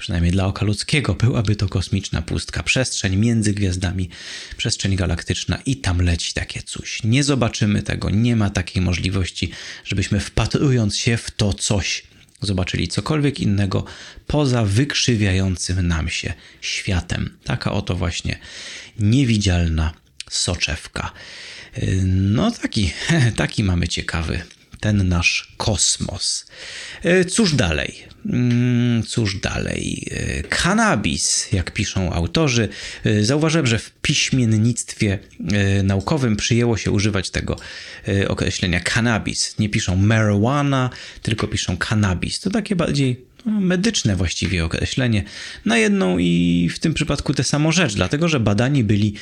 Przynajmniej 0.00 0.32
dla 0.32 0.46
oka 0.46 0.64
ludzkiego 0.64 1.14
byłaby 1.14 1.56
to 1.56 1.68
kosmiczna 1.68 2.22
pustka, 2.22 2.62
przestrzeń 2.62 3.16
między 3.16 3.52
gwiazdami, 3.52 4.08
przestrzeń 4.56 4.96
galaktyczna 4.96 5.58
i 5.66 5.76
tam 5.76 6.02
leci 6.02 6.32
takie 6.32 6.62
coś. 6.62 7.02
Nie 7.04 7.24
zobaczymy 7.24 7.82
tego, 7.82 8.10
nie 8.10 8.36
ma 8.36 8.50
takiej 8.50 8.82
możliwości, 8.82 9.50
żebyśmy 9.84 10.20
wpatrując 10.20 10.96
się 10.96 11.16
w 11.16 11.30
to 11.30 11.52
coś, 11.52 12.02
zobaczyli 12.40 12.88
cokolwiek 12.88 13.40
innego 13.40 13.84
poza 14.26 14.64
wykrzywiającym 14.64 15.88
nam 15.88 16.08
się 16.08 16.34
światem. 16.60 17.38
Taka 17.44 17.72
oto 17.72 17.96
właśnie 17.96 18.38
niewidzialna 18.98 19.94
soczewka. 20.30 21.12
No 22.04 22.50
taki, 22.50 22.92
taki 23.36 23.64
mamy 23.64 23.88
ciekawy 23.88 24.42
ten 24.80 25.08
nasz 25.08 25.52
kosmos. 25.56 26.46
E, 27.02 27.24
cóż 27.24 27.54
dalej? 27.54 28.09
Mm, 28.26 29.02
cóż 29.02 29.36
dalej? 29.40 30.06
E, 30.10 30.42
Kanabis, 30.42 31.52
jak 31.52 31.70
piszą 31.70 32.12
autorzy. 32.12 32.68
E, 33.04 33.24
zauważyłem, 33.24 33.66
że 33.66 33.78
w 33.78 33.90
piśmiennictwie 33.90 35.18
naukowym 35.84 36.36
przyjęło 36.36 36.76
się 36.76 36.90
używać 36.90 37.30
tego 37.30 37.56
określenia 38.28 38.80
cannabis. 38.80 39.58
Nie 39.58 39.68
piszą 39.68 39.96
marijuana, 39.96 40.90
tylko 41.22 41.48
piszą 41.48 41.76
cannabis. 41.76 42.40
To 42.40 42.50
takie 42.50 42.76
bardziej 42.76 43.24
medyczne 43.46 44.16
właściwie 44.16 44.64
określenie 44.64 45.24
na 45.64 45.78
jedną 45.78 46.18
i 46.18 46.68
w 46.72 46.78
tym 46.78 46.94
przypadku 46.94 47.34
tę 47.34 47.44
samą 47.44 47.72
rzecz, 47.72 47.94
dlatego 47.94 48.28
że 48.28 48.40
badani 48.40 48.84
byli 48.84 49.14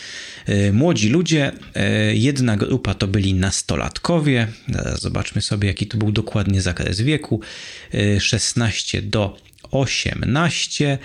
e, 0.46 0.72
młodzi 0.72 1.08
ludzie. 1.08 1.52
E, 1.74 2.14
jedna 2.14 2.56
grupa 2.56 2.94
to 2.94 3.06
byli 3.06 3.34
nastolatkowie. 3.34 4.46
Zaraz 4.68 5.00
zobaczmy 5.00 5.42
sobie, 5.42 5.68
jaki 5.68 5.86
to 5.86 5.98
był 5.98 6.12
dokładnie 6.12 6.62
zakres 6.62 7.00
wieku: 7.00 7.40
16 8.18 8.98
e, 8.98 9.02
do 9.02 9.36
18 9.70 10.98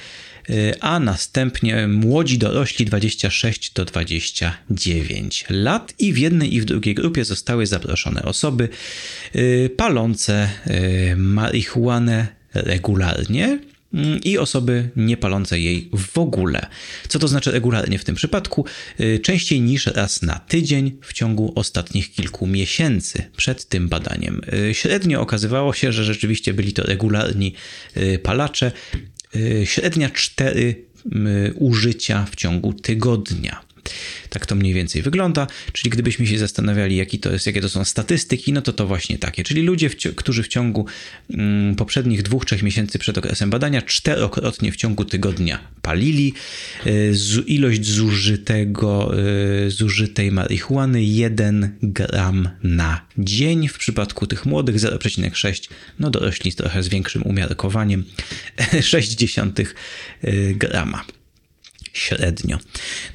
a 0.79 0.99
następnie 0.99 1.87
młodzi 1.87 2.37
dorośli 2.37 2.85
26 2.85 3.73
do 3.73 3.85
29 3.85 5.45
lat 5.49 5.93
i 5.99 6.13
w 6.13 6.17
jednej 6.17 6.55
i 6.55 6.61
w 6.61 6.65
drugiej 6.65 6.95
grupie 6.95 7.25
zostały 7.25 7.67
zaproszone 7.67 8.23
osoby 8.23 8.69
palące 9.77 10.49
marihuanę 11.15 12.42
regularnie 12.53 13.59
mm, 13.93 14.19
i 14.23 14.37
osoby 14.37 14.89
nie 14.95 15.17
palące 15.17 15.59
jej 15.59 15.89
w 15.97 16.17
ogóle. 16.17 16.65
Co 17.07 17.19
to 17.19 17.27
znaczy 17.27 17.51
regularnie 17.51 17.99
w 17.99 18.03
tym 18.03 18.15
przypadku? 18.15 18.65
Y, 18.99 19.19
częściej 19.19 19.61
niż 19.61 19.87
raz 19.87 20.21
na 20.21 20.39
tydzień 20.39 20.97
w 21.01 21.13
ciągu 21.13 21.53
ostatnich 21.55 22.11
kilku 22.11 22.47
miesięcy 22.47 23.23
przed 23.37 23.65
tym 23.65 23.89
badaniem. 23.89 24.41
Y, 24.69 24.73
średnio 24.73 25.21
okazywało 25.21 25.73
się, 25.73 25.91
że 25.91 26.03
rzeczywiście 26.03 26.53
byli 26.53 26.73
to 26.73 26.83
regularni 26.83 27.53
y, 27.97 28.19
palacze. 28.19 28.71
Średnia 29.63 30.09
cztery 30.09 30.85
użycia 31.55 32.25
w 32.31 32.35
ciągu 32.35 32.73
tygodnia. 32.73 33.72
Tak 34.29 34.45
to 34.45 34.55
mniej 34.55 34.73
więcej 34.73 35.01
wygląda, 35.01 35.47
czyli 35.73 35.89
gdybyśmy 35.89 36.27
się 36.27 36.37
zastanawiali, 36.37 36.95
jaki 36.95 37.19
to 37.19 37.31
jest, 37.31 37.45
jakie 37.45 37.61
to 37.61 37.69
są 37.69 37.85
statystyki, 37.85 38.53
no 38.53 38.61
to 38.61 38.73
to 38.73 38.87
właśnie 38.87 39.17
takie. 39.17 39.43
Czyli 39.43 39.61
ludzie, 39.61 39.89
którzy 40.15 40.43
w 40.43 40.47
ciągu 40.47 40.85
mm, 41.29 41.75
poprzednich 41.75 42.23
dwóch, 42.23 42.45
trzech 42.45 42.63
miesięcy 42.63 42.99
przed 42.99 43.17
okresem 43.17 43.49
badania 43.49 43.81
czterokrotnie 43.81 44.71
w 44.71 44.75
ciągu 44.75 45.05
tygodnia 45.05 45.59
palili. 45.81 46.33
Y, 46.85 47.13
ilość 47.47 47.85
zużytego, 47.85 49.11
y, 49.67 49.71
zużytej 49.71 50.31
marihuany 50.31 51.03
1 51.03 51.77
gram 51.81 52.49
na 52.63 53.05
dzień. 53.17 53.67
W 53.67 53.77
przypadku 53.77 54.27
tych 54.27 54.45
młodych 54.45 54.75
0,6, 54.75 55.69
no 55.99 56.09
dorośli 56.09 56.53
trochę 56.53 56.83
z 56.83 56.87
większym 56.87 57.23
umiarkowaniem 57.23 58.03
0,6 58.57 59.67
y, 60.23 60.55
grama 60.57 61.05
średnio. 61.93 62.57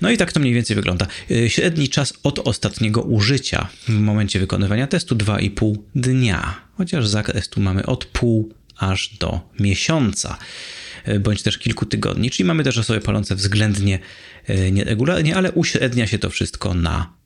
No 0.00 0.10
i 0.10 0.16
tak 0.16 0.32
to 0.32 0.40
mniej 0.40 0.54
więcej 0.54 0.76
wygląda. 0.76 1.06
Y, 1.30 1.50
średni 1.50 1.88
czas 1.88 2.14
od 2.22 2.38
ostatniego 2.38 3.02
użycia 3.02 3.68
w 3.88 3.88
momencie 3.88 4.40
wykonywania 4.40 4.86
testu 4.86 5.16
2,5 5.16 5.74
dnia, 5.94 6.60
chociaż 6.76 7.06
zakres 7.06 7.48
tu 7.48 7.60
mamy 7.60 7.86
od 7.86 8.04
pół 8.04 8.52
aż 8.76 9.16
do 9.20 9.40
miesiąca 9.60 10.38
y, 11.08 11.20
bądź 11.20 11.42
też 11.42 11.58
kilku 11.58 11.86
tygodni, 11.86 12.30
czyli 12.30 12.44
mamy 12.46 12.64
też 12.64 12.78
osoby 12.78 13.00
palące 13.00 13.34
względnie 13.34 13.98
y, 14.50 14.72
nieregularnie, 14.72 15.36
ale 15.36 15.52
uśrednia 15.52 16.06
się 16.06 16.18
to 16.18 16.30
wszystko 16.30 16.74
na 16.74 17.18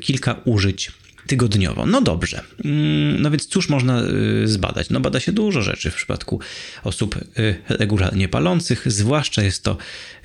kilka 0.00 0.40
użyć 0.44 0.92
tygodniowo. 1.30 1.86
No 1.86 2.00
dobrze. 2.00 2.42
Mm, 2.64 3.22
no 3.22 3.30
więc 3.30 3.46
cóż 3.46 3.68
można 3.68 4.02
y, 4.02 4.48
zbadać? 4.48 4.90
No 4.90 5.00
bada 5.00 5.20
się 5.20 5.32
dużo 5.32 5.62
rzeczy 5.62 5.90
w 5.90 5.94
przypadku 5.94 6.40
osób 6.84 7.16
y, 7.38 7.56
regularnie 7.68 8.28
palących, 8.28 8.82
zwłaszcza 8.86 9.42
jest 9.42 9.64
to 9.64 9.76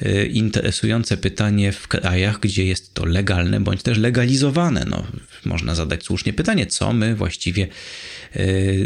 y, 0.02 0.30
interesujące 0.34 1.18
pytanie 1.18 1.72
w 1.72 1.88
krajach, 1.88 2.40
gdzie 2.40 2.66
jest 2.66 2.94
to 2.94 3.06
legalne 3.06 3.60
bądź 3.60 3.84
też 3.84 3.98
legalizowane. 3.98 4.86
No, 4.90 5.08
można 5.46 5.76
zadać 5.76 6.04
słusznie 6.04 6.34
pytanie, 6.34 6.66
co 6.66 6.94
my 6.94 7.16
właściwie, 7.16 7.68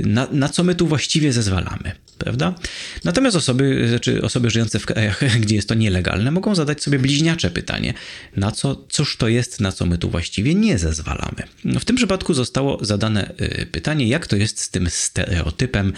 na, 0.05 0.27
na 0.31 0.49
co 0.49 0.63
my 0.63 0.75
tu 0.75 0.87
właściwie 0.87 1.33
zezwalamy. 1.33 1.91
Prawda? 2.19 2.55
Natomiast 3.03 3.37
osoby, 3.37 3.87
znaczy 3.89 4.21
osoby 4.21 4.49
żyjące 4.49 4.79
w 4.79 4.85
krajach, 4.85 5.21
gdzie 5.41 5.55
jest 5.55 5.69
to 5.69 5.75
nielegalne, 5.75 6.31
mogą 6.31 6.55
zadać 6.55 6.83
sobie 6.83 6.99
bliźniacze 6.99 7.51
pytanie, 7.51 7.93
na 8.35 8.51
co, 8.51 8.83
cóż 8.89 9.17
to 9.17 9.27
jest, 9.27 9.59
na 9.59 9.71
co 9.71 9.85
my 9.85 9.97
tu 9.97 10.09
właściwie 10.09 10.55
nie 10.55 10.77
zezwalamy. 10.77 11.43
No, 11.65 11.79
w 11.79 11.85
tym 11.85 11.95
przypadku 11.95 12.33
zostało 12.33 12.85
zadane 12.85 13.31
y, 13.41 13.65
pytanie, 13.71 14.07
jak 14.07 14.27
to 14.27 14.35
jest 14.35 14.61
z 14.61 14.69
tym 14.69 14.89
stereotypem 14.89 15.93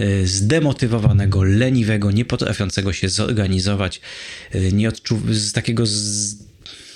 y, 0.00 0.26
zdemotywowanego, 0.26 1.44
leniwego, 1.44 2.10
nie 2.10 2.24
potrafiącego 2.24 2.92
się 2.92 3.08
zorganizować, 3.08 4.00
y, 4.54 4.72
nie 4.72 4.90
odczu- 4.90 5.32
z 5.32 5.52
takiego 5.52 5.86
z... 5.86 6.34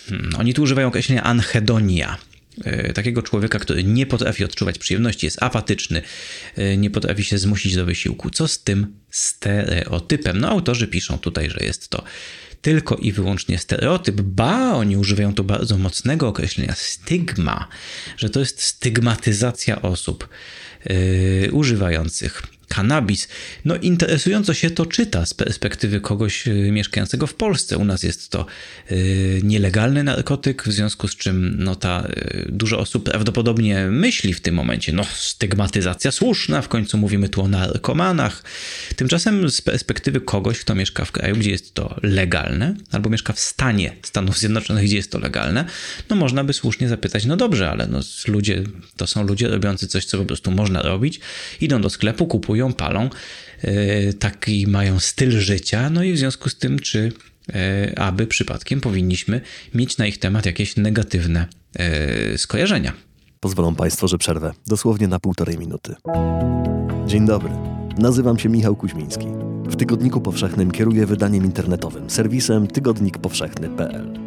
Hmm, 0.09 0.31
oni 0.39 0.55
tu 0.55 0.63
używają 0.63 0.89
określenia 0.89 1.23
anhedonia, 1.23 2.19
takiego 2.95 3.23
człowieka, 3.23 3.59
który 3.59 3.85
nie 3.85 4.07
potrafi 4.07 4.45
odczuwać 4.45 4.79
przyjemności, 4.79 5.27
jest 5.27 5.43
apatyczny, 5.43 6.03
e, 6.57 6.77
nie 6.77 6.91
potrafi 6.91 7.25
się 7.25 7.39
zmusić 7.39 7.77
do 7.77 7.85
wysiłku. 7.85 8.31
Co 8.31 8.49
z 8.49 8.63
tym 8.63 8.87
stereotypem? 9.11 10.41
No, 10.41 10.49
autorzy 10.49 10.89
piszą 10.89 11.19
tutaj, 11.19 11.51
że 11.51 11.59
jest 11.61 11.89
to 11.89 12.05
tylko 12.63 12.97
i 12.97 13.13
wyłącznie 13.13 13.59
stereotyp, 13.59 14.21
ba, 14.21 14.73
oni 14.73 14.97
używają 14.97 15.35
tu 15.35 15.45
bardzo 15.45 15.79
mocnego 15.79 16.29
określenia 16.29 16.75
stygma, 16.75 17.69
że 18.17 18.31
to 18.31 18.41
jest 18.41 18.63
stygmatyzacja 18.63 19.83
osób 19.83 20.29
yy, 20.85 21.53
używających 21.53 22.43
kanabis. 22.69 23.29
No 23.65 23.77
interesująco 23.77 24.55
się 24.55 24.71
to 24.71 24.87
czyta 24.87 25.27
z 25.27 25.35
perspektywy 25.35 26.01
kogoś 26.01 26.49
y, 26.49 26.73
mieszkającego 26.73 27.27
w 27.27 27.35
Polsce. 27.35 27.79
U 27.79 27.85
nas 27.85 28.03
jest 28.03 28.31
to 28.31 28.47
y, 28.91 29.41
nielegalny 29.45 30.05
narkotyk, 30.05 30.63
w 30.63 30.73
związku 30.73 31.09
z 31.09 31.17
czym 31.17 31.57
no 31.59 31.77
ta, 31.77 32.09
y, 32.09 32.47
dużo 32.49 32.79
osób 32.79 33.05
prawdopodobnie 33.05 33.87
myśli 33.87 34.35
w 34.35 34.41
tym 34.41 34.55
momencie, 34.55 34.93
no 34.93 35.05
stygmatyzacja 35.15 36.11
słuszna, 36.11 36.63
w 36.63 36.69
końcu 36.69 36.99
mówimy 36.99 37.29
tu 37.29 37.43
o 37.43 37.49
narkomanach. 37.49 38.43
Tymczasem 38.97 39.51
z 39.51 39.61
perspektywy 39.61 40.21
kogoś, 40.21 40.59
kto 40.59 40.75
mieszka 40.75 41.05
w 41.05 41.13
kraju, 41.13 41.37
gdzie 41.37 41.51
jest 41.51 41.75
to 41.75 41.97
legalne, 42.03 42.75
albo 42.93 43.11
mieszka 43.11 43.33
w 43.33 43.41
stanie 43.41 43.97
Stanów 44.03 44.39
Zjednoczonych, 44.39 44.85
gdzie 44.85 44.97
jest 44.97 45.13
to 45.13 45.19
legalne, 45.19 45.65
no 46.11 46.17
można 46.17 46.45
by 46.45 46.53
słusznie 46.53 46.89
zapytać, 46.89 47.25
no 47.25 47.37
dobrze, 47.37 47.71
ale 47.71 47.87
no 47.87 48.01
ludzie, 48.29 48.63
to 48.97 49.07
są 49.07 49.23
ludzie 49.23 49.49
robiący 49.49 49.89
coś, 49.89 50.05
co 50.05 50.19
po 50.19 50.25
prostu 50.25 50.51
można 50.51 50.83
robić, 50.83 51.21
idą 51.61 51.81
do 51.81 51.91
sklepu, 51.91 52.27
kupują 52.27 52.54
kupują, 52.55 52.73
palą, 52.73 53.11
e, 53.63 54.13
taki 54.13 54.67
mają 54.67 54.99
styl 54.99 55.31
życia, 55.31 55.91
no 55.91 56.03
i 56.03 56.13
w 56.13 56.19
związku 56.19 56.49
z 56.49 56.59
tym, 56.59 56.79
czy 56.79 57.13
e, 57.55 57.99
aby 57.99 58.27
przypadkiem 58.27 58.81
powinniśmy 58.81 59.41
mieć 59.75 59.99
na 59.99 60.07
ich 60.07 60.19
temat 60.19 60.47
jakieś 60.47 60.77
negatywne 60.77 61.47
e, 61.77 62.39
skojarzenia. 62.39 62.93
Pozwolą 63.41 63.75
Państwo, 63.75 64.09
że 64.09 64.19
przerwę 64.19 64.53
dosłownie 64.67 65.09
na 65.09 65.21
półtorej 65.21 65.59
minuty. 65.59 65.95
Dzień 67.07 67.27
dobry. 67.27 67.51
Nazywam 67.99 68.39
się 68.39 68.49
Michał 68.49 68.77
Kuźmiński. 68.77 69.27
W 69.67 69.77
Tygodniku 69.77 70.21
Powszechnym 70.21 70.71
kieruję 70.71 71.07
wydaniem 71.07 71.45
internetowym, 71.45 72.11
serwisem 72.11 72.67
tygodnikpowszechny.pl. 72.67 74.19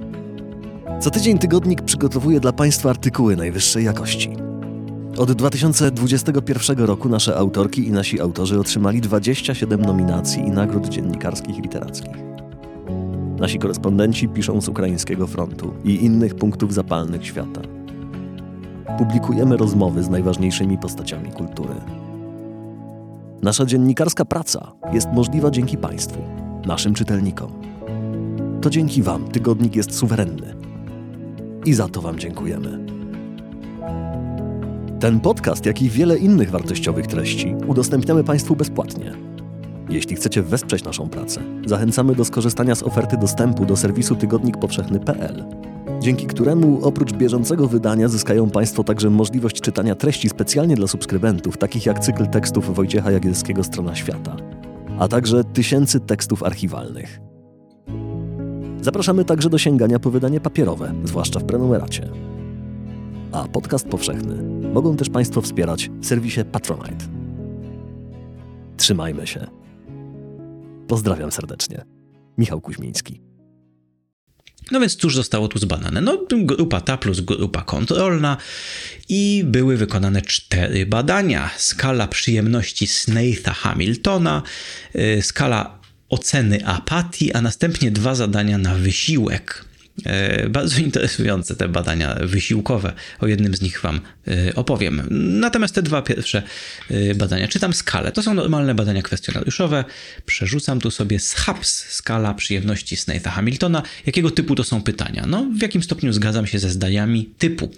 Co 1.01 1.09
tydzień 1.09 1.39
tygodnik 1.39 1.81
przygotowuje 1.81 2.39
dla 2.39 2.53
Państwa 2.53 2.89
artykuły 2.89 3.35
najwyższej 3.35 3.85
jakości. 3.85 4.46
Od 5.17 5.31
2021 5.31 6.77
roku 6.85 7.09
nasze 7.09 7.37
autorki 7.37 7.87
i 7.87 7.91
nasi 7.91 8.21
autorzy 8.21 8.59
otrzymali 8.59 9.01
27 9.01 9.81
nominacji 9.81 10.41
i 10.41 10.51
nagród 10.51 10.87
dziennikarskich 10.87 11.57
i 11.57 11.61
literackich. 11.61 12.17
Nasi 13.39 13.59
korespondenci 13.59 14.27
piszą 14.27 14.61
z 14.61 14.67
ukraińskiego 14.67 15.27
frontu 15.27 15.73
i 15.83 16.05
innych 16.05 16.35
punktów 16.35 16.73
zapalnych 16.73 17.25
świata. 17.25 17.61
Publikujemy 18.97 19.57
rozmowy 19.57 20.03
z 20.03 20.09
najważniejszymi 20.09 20.77
postaciami 20.77 21.31
kultury. 21.31 21.73
Nasza 23.41 23.65
dziennikarska 23.65 24.25
praca 24.25 24.71
jest 24.93 25.07
możliwa 25.13 25.51
dzięki 25.51 25.77
Państwu, 25.77 26.19
naszym 26.65 26.93
czytelnikom. 26.93 27.51
To 28.61 28.69
dzięki 28.69 29.03
Wam 29.03 29.27
tygodnik 29.27 29.75
jest 29.75 29.95
suwerenny. 29.95 30.55
I 31.65 31.73
za 31.73 31.87
to 31.87 32.01
Wam 32.01 32.19
dziękujemy. 32.19 32.96
Ten 34.99 35.19
podcast, 35.19 35.65
jak 35.65 35.81
i 35.81 35.89
wiele 35.89 36.17
innych 36.17 36.51
wartościowych 36.51 37.07
treści 37.07 37.55
udostępniamy 37.67 38.23
Państwu 38.23 38.55
bezpłatnie. 38.55 39.13
Jeśli 39.89 40.15
chcecie 40.15 40.43
wesprzeć 40.43 40.83
naszą 40.83 41.09
pracę, 41.09 41.41
zachęcamy 41.65 42.15
do 42.15 42.25
skorzystania 42.25 42.75
z 42.75 42.83
oferty 42.83 43.17
dostępu 43.17 43.65
do 43.65 43.75
serwisu 43.75 44.15
tygodnikpowszechny.pl, 44.15 45.45
dzięki 45.99 46.27
któremu 46.27 46.79
oprócz 46.85 47.13
bieżącego 47.13 47.67
wydania 47.67 48.07
zyskają 48.07 48.49
Państwo 48.49 48.83
także 48.83 49.09
możliwość 49.09 49.61
czytania 49.61 49.95
treści 49.95 50.29
specjalnie 50.29 50.75
dla 50.75 50.87
subskrybentów, 50.87 51.57
takich 51.57 51.85
jak 51.85 51.99
cykl 51.99 52.27
tekstów 52.27 52.75
Wojciecha 52.75 53.11
Jagielskiego 53.11 53.63
Strona 53.63 53.95
Świata, 53.95 54.35
a 54.99 55.07
także 55.07 55.43
tysięcy 55.43 55.99
tekstów 55.99 56.43
archiwalnych. 56.43 57.19
Zapraszamy 58.81 59.25
także 59.25 59.49
do 59.49 59.57
sięgania 59.57 59.99
po 59.99 60.11
wydanie 60.11 60.39
papierowe, 60.39 60.93
zwłaszcza 61.03 61.39
w 61.39 61.43
prenumeracie 61.43 62.09
a 63.31 63.47
podcast 63.47 63.87
powszechny 63.87 64.56
mogą 64.77 64.97
też 64.97 65.09
Państwo 65.09 65.41
wspierać 65.41 65.89
w 66.01 66.05
serwisie 66.05 66.41
Patronite. 66.51 67.05
Trzymajmy 68.77 69.27
się. 69.27 69.47
Pozdrawiam 70.87 71.31
serdecznie. 71.31 71.85
Michał 72.37 72.61
Kuźmiński. 72.61 73.21
No 74.71 74.79
więc 74.79 74.95
cóż 74.95 75.15
zostało 75.15 75.47
tu 75.47 75.59
zbadane? 75.59 76.01
No 76.01 76.17
grupa 76.29 76.81
ta 76.81 76.97
plus 76.97 77.19
grupa 77.19 77.61
kontrolna 77.61 78.37
i 79.09 79.43
były 79.45 79.77
wykonane 79.77 80.21
cztery 80.21 80.85
badania. 80.85 81.49
Skala 81.57 82.07
przyjemności 82.07 82.87
Snaitha 82.87 83.53
Hamiltona, 83.53 84.43
y, 84.95 85.21
skala 85.21 85.79
oceny 86.09 86.65
apatii, 86.65 87.33
a 87.33 87.41
następnie 87.41 87.91
dwa 87.91 88.15
zadania 88.15 88.57
na 88.57 88.75
wysiłek. 88.75 89.66
E, 90.05 90.49
bardzo 90.49 90.79
interesujące 90.79 91.55
te 91.55 91.67
badania 91.67 92.15
wysiłkowe. 92.21 92.93
O 93.19 93.27
jednym 93.27 93.55
z 93.55 93.61
nich 93.61 93.81
Wam 93.81 94.01
e, 94.27 94.55
opowiem. 94.55 95.07
Natomiast 95.39 95.75
te 95.75 95.81
dwa 95.81 96.01
pierwsze 96.01 96.43
e, 96.91 97.15
badania, 97.15 97.47
czytam 97.47 97.73
skalę. 97.73 98.11
To 98.11 98.23
są 98.23 98.33
normalne 98.33 98.75
badania 98.75 99.01
kwestionariuszowe. 99.01 99.85
Przerzucam 100.25 100.79
tu 100.79 100.91
sobie 100.91 101.19
SHAPS, 101.19 101.85
skala 101.89 102.33
przyjemności 102.33 102.97
Snaitha 102.97 103.31
Hamiltona. 103.31 103.83
Jakiego 104.05 104.31
typu 104.31 104.55
to 104.55 104.63
są 104.63 104.81
pytania? 104.81 105.25
No, 105.27 105.47
w 105.57 105.61
jakim 105.61 105.83
stopniu 105.83 106.13
zgadzam 106.13 106.47
się 106.47 106.59
ze 106.59 106.69
zdaniami 106.69 107.29
typu. 107.37 107.71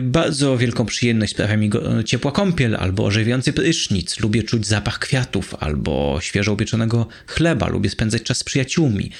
Bardzo 0.00 0.58
wielką 0.58 0.86
przyjemność 0.86 1.32
sprawia 1.32 1.56
mi 1.56 1.70
ciepła 2.04 2.32
kąpiel 2.32 2.76
albo 2.76 3.04
orzewiający 3.04 3.52
prysznic. 3.52 4.20
Lubię 4.20 4.42
czuć 4.42 4.66
zapach 4.66 4.98
kwiatów 4.98 5.54
albo 5.60 6.18
świeżo 6.20 6.52
upieczonego 6.52 7.06
chleba. 7.26 7.68
Lubię 7.68 7.90
spędzać 7.90 8.22
czas 8.22 8.38
z 8.38 8.44
przyjaciółmi. 8.44 9.10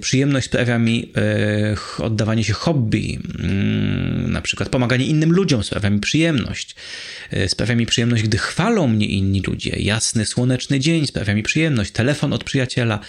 Przyjemność 0.00 0.46
sprawia 0.46 0.78
mi 0.78 1.12
oddawanie 1.98 2.44
się 2.44 2.52
hobby, 2.52 3.18
mm, 3.38 4.32
na 4.32 4.42
przykład 4.42 4.68
pomaganie 4.68 5.06
innym 5.06 5.32
ludziom 5.32 5.64
sprawia 5.64 5.90
mi 5.90 6.00
przyjemność. 6.00 6.76
Sprawia 7.46 7.74
mi 7.74 7.86
przyjemność, 7.86 8.22
gdy 8.22 8.38
chwalą 8.38 8.88
mnie 8.88 9.06
inni 9.06 9.42
ludzie. 9.46 9.70
Jasny, 9.78 10.26
słoneczny 10.26 10.80
dzień 10.80 11.06
sprawia 11.06 11.34
mi 11.34 11.42
przyjemność. 11.42 11.90
Telefon 11.90 12.32
od 12.32 12.44
przyjaciela, 12.44 13.00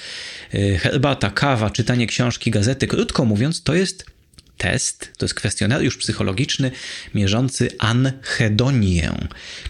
herbata, 0.79 1.29
kawa, 1.29 1.69
czytanie 1.69 2.07
książki, 2.07 2.51
gazety. 2.51 2.87
Krótko 2.87 3.25
mówiąc, 3.25 3.63
to 3.63 3.73
jest 3.73 4.16
test, 4.57 5.11
to 5.17 5.25
jest 5.25 5.35
kwestionariusz 5.35 5.97
psychologiczny 5.97 6.71
mierzący 7.15 7.69
anhedonię, 7.79 9.11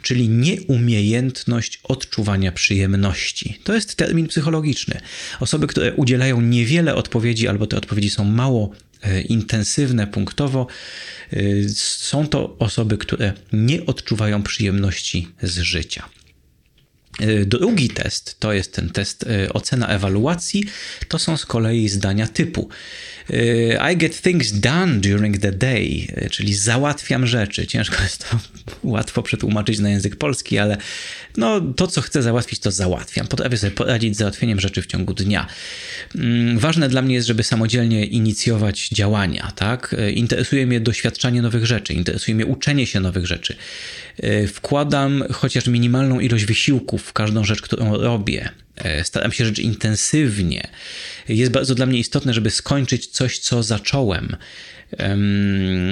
czyli 0.01 0.29
nieumiejętność 0.29 1.79
odczuwania 1.83 2.51
przyjemności. 2.51 3.59
To 3.63 3.73
jest 3.75 3.95
termin 3.95 4.27
psychologiczny. 4.27 4.99
Osoby, 5.39 5.67
które 5.67 5.93
udzielają 5.93 6.41
niewiele 6.41 6.95
odpowiedzi 6.95 7.47
albo 7.47 7.67
te 7.67 7.77
odpowiedzi 7.77 8.09
są 8.09 8.23
mało 8.23 8.71
e, 9.01 9.21
intensywne 9.21 10.07
punktowo, 10.07 10.67
e, 11.33 11.37
są 11.75 12.27
to 12.27 12.55
osoby, 12.59 12.97
które 12.97 13.33
nie 13.53 13.85
odczuwają 13.85 14.43
przyjemności 14.43 15.27
z 15.41 15.59
życia. 15.59 16.09
E, 17.19 17.45
drugi 17.45 17.89
test, 17.89 18.39
to 18.39 18.53
jest 18.53 18.73
ten 18.73 18.89
test 18.89 19.25
ocena 19.53 19.87
ewaluacji, 19.87 20.63
to 21.07 21.19
są 21.19 21.37
z 21.37 21.45
kolei 21.45 21.89
zdania 21.89 22.27
typu 22.27 22.69
I 23.93 23.97
get 23.97 24.21
things 24.21 24.51
done 24.51 24.99
during 24.99 25.37
the 25.37 25.51
day, 25.51 26.07
czyli 26.31 26.53
załatwiam 26.53 27.27
rzeczy. 27.27 27.67
Ciężko 27.67 28.03
jest 28.03 28.29
to 28.29 28.39
łatwo 28.83 29.23
przetłumaczyć 29.23 29.79
na 29.79 29.89
język 29.89 30.15
polski, 30.15 30.57
ale 30.57 30.77
no, 31.37 31.61
to, 31.61 31.87
co 31.87 32.01
chcę 32.01 32.21
załatwić, 32.21 32.59
to 32.59 32.71
załatwiam. 32.71 33.27
Potrafię 33.27 33.57
sobie 33.57 33.71
poradzić 33.71 34.15
z 34.15 34.17
załatwieniem 34.17 34.59
rzeczy 34.59 34.81
w 34.81 34.85
ciągu 34.85 35.13
dnia. 35.13 35.47
Mm, 36.15 36.59
ważne 36.59 36.89
dla 36.89 37.01
mnie 37.01 37.15
jest, 37.15 37.27
żeby 37.27 37.43
samodzielnie 37.43 38.05
inicjować 38.05 38.89
działania, 38.89 39.51
tak? 39.55 39.95
Interesuje 40.13 40.67
mnie 40.67 40.79
doświadczanie 40.79 41.41
nowych 41.41 41.65
rzeczy, 41.65 41.93
interesuje 41.93 42.35
mnie 42.35 42.45
uczenie 42.45 42.87
się 42.87 42.99
nowych 42.99 43.25
rzeczy. 43.25 43.55
Wkładam 44.53 45.23
chociaż 45.31 45.67
minimalną 45.67 46.19
ilość 46.19 46.45
wysiłków 46.45 47.03
w 47.03 47.13
każdą 47.13 47.43
rzecz, 47.43 47.61
którą 47.61 47.97
robię 47.97 48.49
E, 48.77 49.03
staram 49.03 49.31
się 49.31 49.45
żyć 49.45 49.59
intensywnie. 49.59 50.67
Jest 51.29 51.51
bardzo 51.51 51.75
dla 51.75 51.85
mnie 51.85 51.99
istotne, 51.99 52.33
żeby 52.33 52.49
skończyć 52.49 53.07
coś, 53.07 53.39
co 53.39 53.63
zacząłem. 53.63 54.35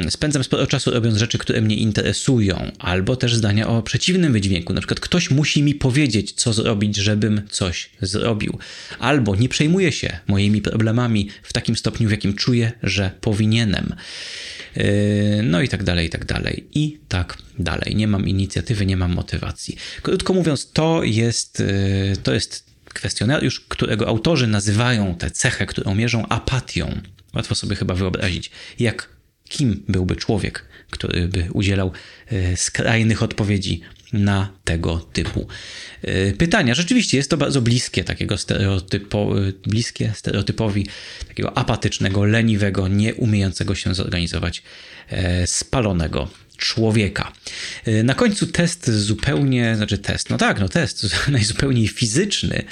Spędzam 0.09 0.43
sporo 0.43 0.67
czasu 0.67 0.91
robiąc 0.91 1.17
rzeczy, 1.17 1.37
które 1.37 1.61
mnie 1.61 1.75
interesują, 1.75 2.71
albo 2.79 3.15
też 3.15 3.35
zdania 3.35 3.67
o 3.67 3.81
przeciwnym 3.81 4.33
wydźwięku. 4.33 4.73
Na 4.73 4.81
przykład 4.81 4.99
ktoś 4.99 5.31
musi 5.31 5.63
mi 5.63 5.75
powiedzieć, 5.75 6.31
co 6.31 6.53
zrobić, 6.53 6.95
żebym 6.95 7.41
coś 7.49 7.89
zrobił. 8.01 8.59
Albo 8.99 9.35
nie 9.35 9.49
przejmuję 9.49 9.91
się 9.91 10.19
moimi 10.27 10.61
problemami 10.61 11.29
w 11.43 11.53
takim 11.53 11.75
stopniu, 11.75 12.07
w 12.07 12.11
jakim 12.11 12.33
czuję, 12.33 12.71
że 12.83 13.11
powinienem. 13.21 13.95
E, 14.77 15.43
no 15.43 15.61
i 15.61 15.69
tak 15.69 15.83
dalej, 15.83 16.07
i 16.07 16.09
tak 16.09 16.25
dalej. 16.25 16.67
I 16.73 16.99
tak 17.07 17.37
dalej. 17.59 17.95
Nie 17.95 18.07
mam 18.07 18.27
inicjatywy, 18.27 18.85
nie 18.85 18.97
mam 18.97 19.13
motywacji. 19.13 19.77
Krótko 20.01 20.33
mówiąc, 20.33 20.71
to 20.71 21.03
jest, 21.03 21.59
e, 21.59 22.15
to 22.23 22.33
jest 22.33 22.65
kwestionariusz, 22.85 23.59
którego 23.59 24.07
autorzy 24.07 24.47
nazywają 24.47 25.15
tę 25.15 25.31
cechę, 25.31 25.65
którą 25.65 25.95
mierzą 25.95 26.27
apatią. 26.27 27.01
Łatwo 27.33 27.55
sobie 27.55 27.75
chyba 27.75 27.93
wyobrazić, 27.93 28.51
jak 28.79 29.09
kim 29.49 29.83
byłby 29.87 30.15
człowiek, 30.15 30.65
który 30.89 31.27
by 31.27 31.47
udzielał 31.53 31.91
e, 32.27 32.57
skrajnych 32.57 33.23
odpowiedzi 33.23 33.81
na 34.13 34.49
tego 34.63 34.97
typu 35.13 35.47
e, 36.01 36.31
pytania. 36.33 36.75
Rzeczywiście 36.75 37.17
jest 37.17 37.29
to 37.29 37.37
bardzo 37.37 37.61
bliskie 37.61 38.03
takiego 38.03 38.37
stereotypo, 38.37 39.35
e, 39.39 39.51
bliskie 39.67 40.11
stereotypowi 40.15 40.87
takiego 41.27 41.57
apatycznego, 41.57 42.25
leniwego, 42.25 42.87
nieumiejącego 42.87 43.75
się 43.75 43.95
zorganizować, 43.95 44.63
spalonego 45.45 46.27
człowieka. 46.57 47.31
Y, 47.87 48.03
na 48.03 48.13
końcu 48.13 48.47
test 48.47 48.91
zupełnie, 48.91 49.75
znaczy 49.75 49.97
test, 49.97 50.29
no 50.29 50.37
tak, 50.37 50.59
no 50.59 50.69
test 50.69 51.05
najzupełniej 51.27 51.87
fizyczny. 51.87 52.63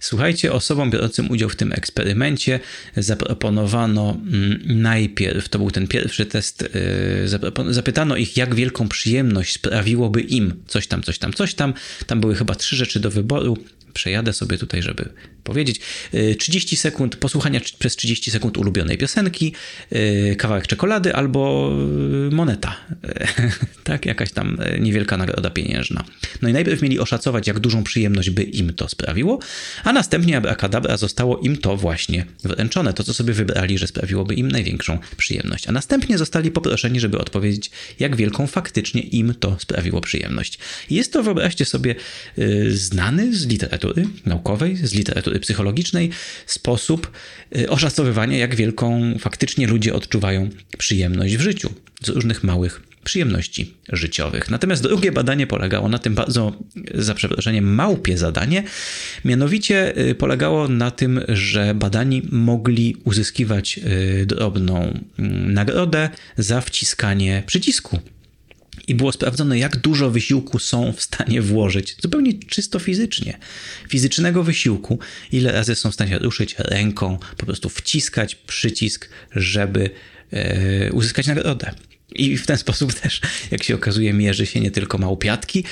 Słuchajcie, 0.00 0.52
osobom 0.52 0.90
biorącym 0.90 1.30
udział 1.30 1.48
w 1.48 1.56
tym 1.56 1.72
eksperymencie 1.72 2.60
zaproponowano 2.96 4.10
mm, 4.10 4.60
najpierw, 4.64 5.48
to 5.48 5.58
był 5.58 5.70
ten 5.70 5.88
pierwszy 5.88 6.26
test, 6.26 6.62
y, 6.62 7.72
zapytano 7.74 8.16
ich, 8.16 8.36
jak 8.36 8.54
wielką 8.54 8.88
przyjemność 8.88 9.54
sprawiłoby 9.54 10.20
im 10.20 10.62
coś 10.66 10.86
tam, 10.86 11.02
coś 11.02 11.18
tam, 11.18 11.32
coś 11.32 11.54
tam. 11.54 11.74
Tam 12.06 12.20
były 12.20 12.34
chyba 12.34 12.54
trzy 12.54 12.76
rzeczy 12.76 13.00
do 13.00 13.10
wyboru 13.10 13.56
przejadę 13.92 14.32
sobie 14.32 14.58
tutaj, 14.58 14.82
żeby 14.82 15.08
powiedzieć. 15.44 15.80
30 16.38 16.74
y, 16.74 16.78
sekund 16.78 17.16
posłuchania 17.16 17.60
przez 17.78 17.96
30 17.96 18.30
sekund 18.30 18.58
ulubionej 18.58 18.98
piosenki, 18.98 19.54
y, 19.92 20.36
kawałek 20.38 20.66
czekolady 20.66 21.14
albo 21.14 21.72
y, 22.28 22.34
moneta. 22.34 22.76
tak, 23.84 24.06
jakaś 24.06 24.32
tam 24.32 24.58
niewielka 24.80 25.16
nagroda 25.16 25.50
pieniężna. 25.50 26.04
No 26.42 26.48
i 26.48 26.52
najpierw 26.52 26.82
mieli 26.82 26.98
oszacować, 26.98 27.46
jak 27.46 27.58
dużą 27.58 27.84
przyjemność 27.84 28.30
by 28.30 28.42
im 28.42 28.74
to 28.74 28.88
sprawiło, 28.88 29.38
a 29.84 29.92
następnie 29.92 30.36
abracadabra 30.36 30.96
zostało 30.96 31.38
im 31.38 31.56
to 31.56 31.76
właśnie 31.76 32.26
wręczone, 32.44 32.92
to 32.92 33.04
co 33.04 33.14
sobie 33.14 33.32
wybrali, 33.32 33.78
że 33.78 33.86
sprawiłoby 33.86 34.34
im 34.34 34.48
największą 34.48 34.98
przyjemność. 35.16 35.68
A 35.68 35.72
następnie 35.72 36.18
zostali 36.18 36.50
poproszeni, 36.50 37.00
żeby 37.00 37.18
odpowiedzieć, 37.18 37.70
jak 37.98 38.16
wielką 38.16 38.46
faktycznie 38.46 39.00
im 39.00 39.34
to 39.34 39.56
sprawiło 39.58 40.00
przyjemność. 40.00 40.58
Jest 40.90 41.12
to, 41.12 41.22
wyobraźcie 41.22 41.64
sobie, 41.64 41.94
znany 42.68 43.36
z 43.36 43.46
literatury 43.46 44.06
naukowej, 44.26 44.76
z 44.76 44.94
literatury 44.94 45.29
psychologicznej 45.40 46.10
sposób 46.46 47.10
y, 47.56 47.70
oszacowywania, 47.70 48.38
jak 48.38 48.54
wielką 48.54 49.14
faktycznie 49.18 49.66
ludzie 49.66 49.94
odczuwają 49.94 50.48
przyjemność 50.78 51.36
w 51.36 51.40
życiu 51.40 51.72
z 52.02 52.08
różnych 52.08 52.44
małych 52.44 52.90
przyjemności 53.04 53.74
życiowych. 53.88 54.50
Natomiast 54.50 54.82
drugie 54.82 55.12
badanie 55.12 55.46
polegało 55.46 55.88
na 55.88 55.98
tym 55.98 56.14
bardzo, 56.14 56.52
za 56.94 57.14
przeproszeniem, 57.14 57.74
małpie 57.74 58.18
zadanie. 58.18 58.62
Mianowicie 59.24 59.98
y, 60.08 60.14
polegało 60.14 60.68
na 60.68 60.90
tym, 60.90 61.20
że 61.28 61.74
badani 61.74 62.22
mogli 62.30 62.96
uzyskiwać 63.04 63.80
y, 64.22 64.26
drobną 64.26 65.00
mm, 65.18 65.54
nagrodę 65.54 66.08
za 66.38 66.60
wciskanie 66.60 67.42
przycisku 67.46 68.00
i 68.88 68.94
było 68.94 69.12
sprawdzone, 69.12 69.58
jak 69.58 69.76
dużo 69.76 70.10
wysiłku 70.10 70.58
są 70.58 70.92
w 70.92 71.02
stanie 71.02 71.42
włożyć, 71.42 71.96
zupełnie 72.02 72.38
czysto 72.38 72.78
fizycznie, 72.78 73.38
fizycznego 73.88 74.42
wysiłku, 74.42 74.98
ile 75.32 75.52
razy 75.52 75.74
są 75.74 75.90
w 75.90 75.94
stanie 75.94 76.18
ruszyć 76.18 76.54
ręką, 76.58 77.18
po 77.36 77.46
prostu 77.46 77.68
wciskać 77.68 78.34
przycisk, 78.34 79.08
żeby 79.36 79.90
e, 80.32 80.92
uzyskać 80.92 81.26
nagrodę. 81.26 81.74
I 82.14 82.36
w 82.36 82.46
ten 82.46 82.58
sposób 82.58 82.94
też, 82.94 83.20
jak 83.50 83.62
się 83.62 83.74
okazuje, 83.74 84.12
mierzy 84.12 84.46
się 84.46 84.60
nie 84.60 84.70
tylko 84.70 84.98
małpiatki, 84.98 85.64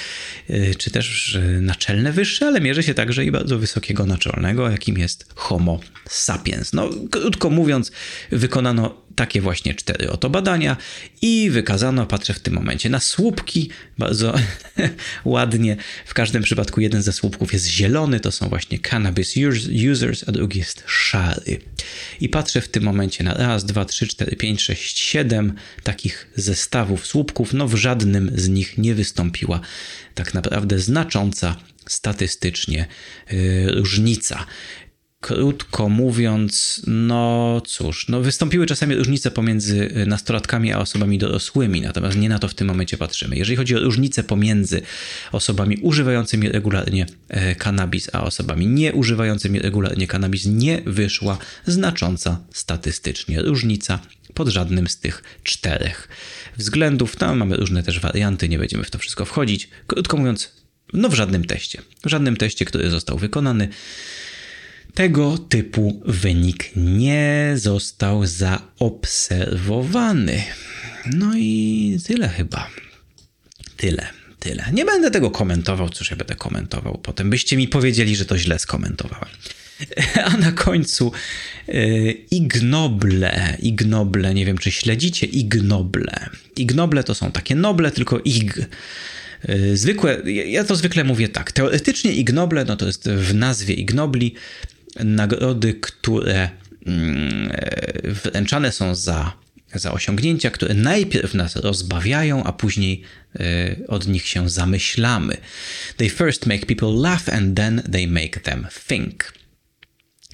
e, 0.48 0.74
czy 0.74 0.90
też 0.90 1.38
naczelne 1.60 2.12
wyższe, 2.12 2.46
ale 2.46 2.60
mierzy 2.60 2.82
się 2.82 2.94
także 2.94 3.24
i 3.24 3.30
bardzo 3.30 3.58
wysokiego 3.58 4.06
naczelnego, 4.06 4.70
jakim 4.70 4.98
jest 4.98 5.26
Homo 5.34 5.80
sapiens. 6.08 6.72
No, 6.72 6.90
krótko 7.10 7.50
mówiąc, 7.50 7.92
wykonano 8.30 9.08
takie 9.18 9.40
właśnie 9.40 9.74
cztery 9.74 10.10
oto 10.10 10.30
badania 10.30 10.76
i 11.22 11.50
wykazano, 11.50 12.06
patrzę 12.06 12.34
w 12.34 12.40
tym 12.40 12.54
momencie 12.54 12.90
na 12.90 13.00
słupki, 13.00 13.70
bardzo 13.98 14.34
ładnie. 15.24 15.76
W 16.06 16.14
każdym 16.14 16.42
przypadku 16.42 16.80
jeden 16.80 17.02
ze 17.02 17.12
słupków 17.12 17.52
jest 17.52 17.66
zielony, 17.66 18.20
to 18.20 18.32
są 18.32 18.48
właśnie 18.48 18.78
cannabis 18.78 19.34
users, 19.92 20.24
a 20.28 20.32
drugi 20.32 20.58
jest 20.58 20.84
szary. 20.86 21.60
I 22.20 22.28
patrzę 22.28 22.60
w 22.60 22.68
tym 22.68 22.82
momencie 22.82 23.24
na 23.24 23.34
raz, 23.34 23.64
dwa, 23.64 23.84
trzy, 23.84 24.06
cztery, 24.06 24.36
pięć, 24.36 24.62
sześć, 24.62 24.98
siedem 24.98 25.54
takich 25.82 26.27
zestawów 26.36 27.06
słupków. 27.06 27.54
No 27.54 27.68
w 27.68 27.74
żadnym 27.74 28.30
z 28.34 28.48
nich 28.48 28.78
nie 28.78 28.94
wystąpiła 28.94 29.60
tak 30.14 30.34
naprawdę 30.34 30.78
znacząca 30.78 31.56
statystycznie 31.86 32.86
yy, 33.30 33.72
różnica. 33.72 34.46
Krótko 35.20 35.88
mówiąc, 35.88 36.82
no 36.86 37.62
cóż, 37.66 38.08
no 38.08 38.20
wystąpiły 38.20 38.66
czasami 38.66 38.94
różnice 38.94 39.30
pomiędzy 39.30 39.90
y, 39.96 40.06
nastolatkami 40.06 40.72
a 40.72 40.78
osobami 40.78 41.18
dorosłymi, 41.18 41.80
natomiast 41.80 42.18
nie 42.18 42.28
na 42.28 42.38
to 42.38 42.48
w 42.48 42.54
tym 42.54 42.66
momencie 42.66 42.96
patrzymy. 42.96 43.36
Jeżeli 43.36 43.56
chodzi 43.56 43.76
o 43.76 43.80
różnice 43.80 44.24
pomiędzy 44.24 44.82
osobami 45.32 45.76
używającymi 45.82 46.48
regularnie 46.48 47.06
e, 47.28 47.54
kanabis, 47.54 48.10
a 48.12 48.24
osobami 48.24 48.66
nieużywającymi 48.66 49.58
regularnie 49.58 50.06
kanabis, 50.06 50.46
nie 50.46 50.82
wyszła 50.86 51.38
znacząca 51.66 52.40
statystycznie 52.52 53.42
różnica 53.42 53.98
pod 54.38 54.48
żadnym 54.48 54.88
z 54.88 54.98
tych 54.98 55.22
czterech 55.42 56.08
względów. 56.56 57.16
Tam 57.16 57.38
mamy 57.38 57.56
różne 57.56 57.82
też 57.82 58.00
warianty, 58.00 58.48
nie 58.48 58.58
będziemy 58.58 58.84
w 58.84 58.90
to 58.90 58.98
wszystko 58.98 59.24
wchodzić. 59.24 59.68
Krótko 59.86 60.16
mówiąc, 60.16 60.52
no 60.92 61.08
w 61.08 61.14
żadnym 61.14 61.44
teście. 61.44 61.82
W 62.04 62.08
żadnym 62.08 62.36
teście, 62.36 62.64
który 62.64 62.90
został 62.90 63.18
wykonany 63.18 63.68
tego 64.94 65.38
typu 65.38 66.02
wynik 66.04 66.70
nie 66.76 67.52
został 67.56 68.26
zaobserwowany. 68.26 70.42
No 71.06 71.32
i 71.36 71.98
tyle 72.06 72.28
chyba. 72.28 72.70
Tyle, 73.76 74.06
tyle. 74.38 74.64
Nie 74.72 74.84
będę 74.84 75.10
tego 75.10 75.30
komentował, 75.30 75.88
cóż 75.88 76.10
ja 76.10 76.16
będę 76.16 76.34
komentował. 76.34 76.98
Potem 77.02 77.30
byście 77.30 77.56
mi 77.56 77.68
powiedzieli, 77.68 78.16
że 78.16 78.24
to 78.24 78.38
źle 78.38 78.58
skomentowałem. 78.58 79.28
A 80.24 80.36
na 80.36 80.52
końcu 80.52 81.12
yy, 81.68 82.12
ignoble, 82.30 83.56
ignoble, 83.62 84.34
nie 84.34 84.46
wiem 84.46 84.58
czy 84.58 84.70
śledzicie 84.70 85.26
ignoble. 85.26 86.30
Ignoble 86.56 87.04
to 87.04 87.14
są 87.14 87.32
takie 87.32 87.54
noble, 87.54 87.90
tylko 87.90 88.20
ig. 88.24 88.58
Y, 89.48 89.76
zwykłe, 89.76 90.22
ja 90.46 90.64
to 90.64 90.76
zwykle 90.76 91.04
mówię 91.04 91.28
tak. 91.28 91.52
Teoretycznie 91.52 92.12
ignoble, 92.12 92.64
no 92.64 92.76
to 92.76 92.86
jest 92.86 93.08
w 93.08 93.34
nazwie 93.34 93.74
ignobli 93.74 94.34
nagrody, 95.04 95.74
które 95.74 96.50
mm, 96.86 97.52
wręczane 98.04 98.72
są 98.72 98.94
za, 98.94 99.32
za 99.74 99.92
osiągnięcia, 99.92 100.50
które 100.50 100.74
najpierw 100.74 101.34
nas 101.34 101.56
rozbawiają, 101.56 102.44
a 102.44 102.52
później 102.52 103.02
e, 103.40 103.76
od 103.88 104.08
nich 104.08 104.28
się 104.28 104.50
zamyślamy. 104.50 105.36
They 105.96 106.10
first 106.10 106.46
make 106.46 106.66
people 106.66 106.92
laugh 106.92 107.28
and 107.28 107.56
then 107.56 107.82
they 107.92 108.06
make 108.06 108.40
them 108.40 108.66
think. 108.88 109.37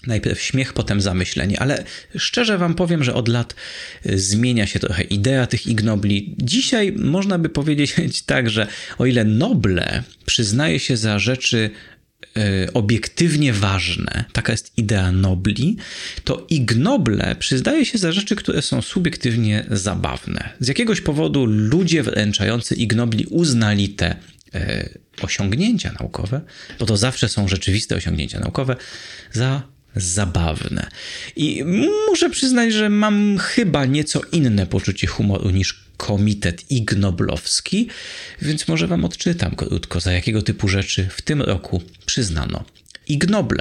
Najpierw 0.06 0.40
śmiech, 0.40 0.72
potem 0.72 1.00
zamyślenie, 1.00 1.60
ale 1.60 1.84
szczerze 2.16 2.58
Wam 2.58 2.74
powiem, 2.74 3.04
że 3.04 3.14
od 3.14 3.28
lat 3.28 3.54
e, 4.06 4.18
zmienia 4.18 4.66
się 4.66 4.78
trochę 4.78 5.02
idea 5.02 5.46
tych 5.46 5.66
ignobli. 5.66 6.34
Dzisiaj 6.38 6.92
można 6.92 7.38
by 7.38 7.48
powiedzieć 7.48 7.94
tak, 8.26 8.50
że 8.50 8.66
o 8.98 9.06
ile 9.06 9.24
noble 9.24 10.02
przyznaje 10.26 10.78
się 10.78 10.96
za 10.96 11.18
rzeczy 11.18 11.70
E, 12.36 12.72
obiektywnie 12.72 13.52
ważne, 13.52 14.24
taka 14.32 14.52
jest 14.52 14.78
idea 14.78 15.12
nobli, 15.12 15.76
to 16.24 16.46
ignoble 16.50 17.36
przyznaje 17.38 17.86
się 17.86 17.98
za 17.98 18.12
rzeczy, 18.12 18.36
które 18.36 18.62
są 18.62 18.82
subiektywnie 18.82 19.64
zabawne. 19.70 20.48
Z 20.60 20.68
jakiegoś 20.68 21.00
powodu 21.00 21.44
ludzie 21.46 22.02
wręczający 22.02 22.74
ignobli 22.74 23.26
uznali 23.26 23.88
te 23.88 24.16
e, 24.54 24.88
osiągnięcia 25.22 25.92
naukowe, 26.00 26.40
bo 26.78 26.86
to 26.86 26.96
zawsze 26.96 27.28
są 27.28 27.48
rzeczywiste 27.48 27.96
osiągnięcia 27.96 28.40
naukowe, 28.40 28.76
za 29.32 29.62
zabawne. 29.96 30.86
I 31.36 31.64
muszę 32.08 32.30
przyznać, 32.30 32.72
że 32.72 32.88
mam 32.88 33.38
chyba 33.38 33.84
nieco 33.84 34.20
inne 34.32 34.66
poczucie 34.66 35.06
humoru 35.06 35.50
niż 35.50 35.84
Komitet 35.96 36.70
Ignoblowski, 36.70 37.88
więc 38.42 38.68
może 38.68 38.86
wam 38.86 39.04
odczytam 39.04 39.56
krótko, 39.56 40.00
za 40.00 40.12
jakiego 40.12 40.42
typu 40.42 40.68
rzeczy 40.68 41.08
w 41.10 41.22
tym 41.22 41.42
roku 41.42 41.82
przyznano 42.06 42.64
Ig 43.08 43.28
Nobel. 43.28 43.58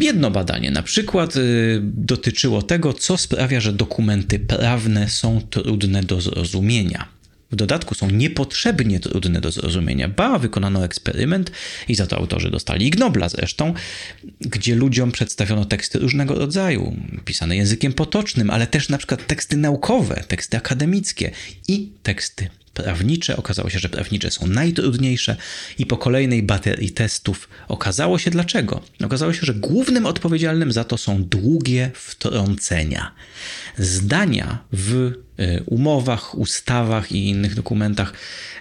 Jedno 0.00 0.30
badanie 0.30 0.70
na 0.70 0.82
przykład 0.82 1.34
dotyczyło 1.80 2.62
tego, 2.62 2.92
co 2.92 3.16
sprawia, 3.16 3.60
że 3.60 3.72
dokumenty 3.72 4.38
prawne 4.38 5.08
są 5.08 5.40
trudne 5.50 6.02
do 6.02 6.20
zrozumienia 6.20 7.15
w 7.52 7.56
dodatku 7.56 7.94
są 7.94 8.10
niepotrzebnie 8.10 9.00
trudne 9.00 9.40
do 9.40 9.50
zrozumienia. 9.50 10.08
Ba, 10.08 10.38
wykonano 10.38 10.84
eksperyment 10.84 11.50
i 11.88 11.94
za 11.94 12.06
to 12.06 12.16
autorzy 12.16 12.50
dostali 12.50 12.86
Ig 12.86 12.98
Nobla 12.98 13.28
zresztą, 13.28 13.74
gdzie 14.40 14.74
ludziom 14.74 15.12
przedstawiono 15.12 15.64
teksty 15.64 15.98
różnego 15.98 16.34
rodzaju, 16.34 16.96
pisane 17.24 17.56
językiem 17.56 17.92
potocznym, 17.92 18.50
ale 18.50 18.66
też 18.66 18.88
na 18.88 18.98
przykład 18.98 19.26
teksty 19.26 19.56
naukowe, 19.56 20.24
teksty 20.28 20.56
akademickie 20.56 21.30
i 21.68 21.88
teksty 22.02 22.48
prawnicze. 22.76 23.36
Okazało 23.36 23.70
się, 23.70 23.78
że 23.78 23.88
prawnicze 23.88 24.30
są 24.30 24.46
najtrudniejsze 24.46 25.36
i 25.78 25.86
po 25.86 25.96
kolejnej 25.96 26.42
baterii 26.42 26.90
testów 26.90 27.48
okazało 27.68 28.18
się 28.18 28.30
dlaczego. 28.30 28.80
Okazało 29.04 29.32
się, 29.32 29.46
że 29.46 29.54
głównym 29.54 30.06
odpowiedzialnym 30.06 30.72
za 30.72 30.84
to 30.84 30.98
są 30.98 31.24
długie 31.24 31.90
wtrącenia. 31.94 33.12
Zdania 33.78 34.58
w 34.72 35.12
e, 35.38 35.62
umowach, 35.62 36.34
ustawach 36.34 37.12
i 37.12 37.28
innych 37.28 37.54
dokumentach 37.54 38.12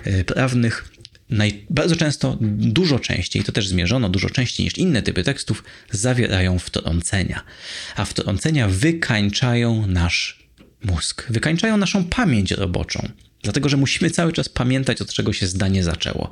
e, 0.03 0.23
prawnych 0.23 0.95
Naj, 1.29 1.65
bardzo 1.69 1.95
często, 1.95 2.37
dużo 2.41 2.99
częściej, 2.99 3.43
to 3.43 3.51
też 3.51 3.67
zmierzono, 3.67 4.09
dużo 4.09 4.29
częściej 4.29 4.63
niż 4.63 4.77
inne 4.77 5.01
typy 5.01 5.23
tekstów, 5.23 5.63
zawierają 5.91 6.59
wtrącenia. 6.59 7.43
A 7.95 8.05
wtrącenia 8.05 8.67
wykańczają 8.67 9.87
nasz 9.87 10.45
mózg, 10.83 11.25
wykańczają 11.29 11.77
naszą 11.77 12.03
pamięć 12.03 12.51
roboczą. 12.51 13.09
Dlatego, 13.45 13.69
że 13.69 13.77
musimy 13.77 14.09
cały 14.11 14.33
czas 14.33 14.49
pamiętać, 14.49 15.01
od 15.01 15.13
czego 15.13 15.33
się 15.33 15.47
zdanie 15.47 15.83
zaczęło. 15.83 16.29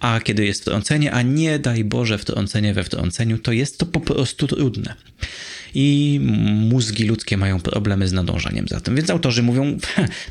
A 0.00 0.20
kiedy 0.20 0.44
jest 0.44 0.60
wtrącenie, 0.60 1.12
a 1.12 1.22
nie 1.22 1.58
daj 1.58 1.84
Boże 1.84 2.18
wtrącenie 2.18 2.74
we 2.74 2.84
wtrąceniu, 2.84 3.38
to 3.38 3.52
jest 3.52 3.78
to 3.78 3.86
po 3.86 4.00
prostu 4.00 4.46
trudne 4.46 4.94
i 5.74 6.20
mózgi 6.70 7.04
ludzkie 7.04 7.36
mają 7.36 7.60
problemy 7.60 8.08
z 8.08 8.12
nadążaniem 8.12 8.68
za 8.68 8.80
tym. 8.80 8.96
Więc 8.96 9.10
autorzy 9.10 9.42
mówią, 9.42 9.78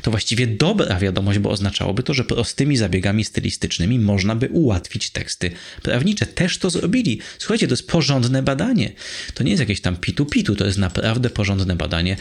to 0.02 0.10
właściwie 0.10 0.46
dobra 0.46 0.98
wiadomość, 0.98 1.38
bo 1.38 1.50
oznaczałoby 1.50 2.02
to, 2.02 2.14
że 2.14 2.24
prostymi 2.24 2.76
zabiegami 2.76 3.24
stylistycznymi 3.24 3.98
można 3.98 4.36
by 4.36 4.48
ułatwić 4.48 5.10
teksty 5.10 5.50
prawnicze. 5.82 6.26
Też 6.26 6.58
to 6.58 6.70
zrobili. 6.70 7.20
Słuchajcie, 7.38 7.66
to 7.68 7.72
jest 7.72 7.88
porządne 7.88 8.42
badanie. 8.42 8.92
To 9.34 9.44
nie 9.44 9.50
jest 9.50 9.60
jakieś 9.60 9.80
tam 9.80 9.96
pitu-pitu, 9.96 10.56
to 10.56 10.66
jest 10.66 10.78
naprawdę 10.78 11.30
porządne 11.30 11.76
badanie. 11.76 12.16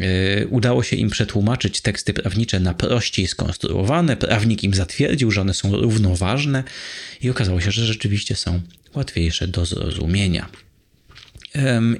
Yy, 0.00 0.46
udało 0.48 0.82
się 0.82 0.96
im 0.96 1.10
przetłumaczyć 1.10 1.80
teksty 1.80 2.14
prawnicze 2.14 2.60
na 2.60 2.74
prościej 2.74 3.26
skonstruowane. 3.26 4.16
Prawnik 4.16 4.64
im 4.64 4.74
zatwierdził, 4.74 5.30
że 5.30 5.40
one 5.40 5.54
są 5.54 5.76
równoważne 5.76 6.64
i 7.22 7.30
okazało 7.30 7.60
się, 7.60 7.70
że 7.70 7.86
rzeczywiście 7.86 8.36
są 8.36 8.60
łatwiejsze 8.94 9.48
do 9.48 9.66
zrozumienia. 9.66 10.48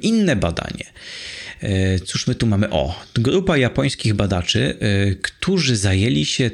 Inne 0.00 0.36
badanie. 0.36 0.84
E, 1.60 2.00
cóż 2.00 2.26
my 2.26 2.34
tu 2.34 2.46
mamy? 2.46 2.70
O, 2.70 3.04
grupa 3.14 3.56
japońskich 3.56 4.14
badaczy, 4.14 4.76
e, 4.80 5.14
którzy 5.14 5.76
zajęli 5.76 6.24
się, 6.24 6.50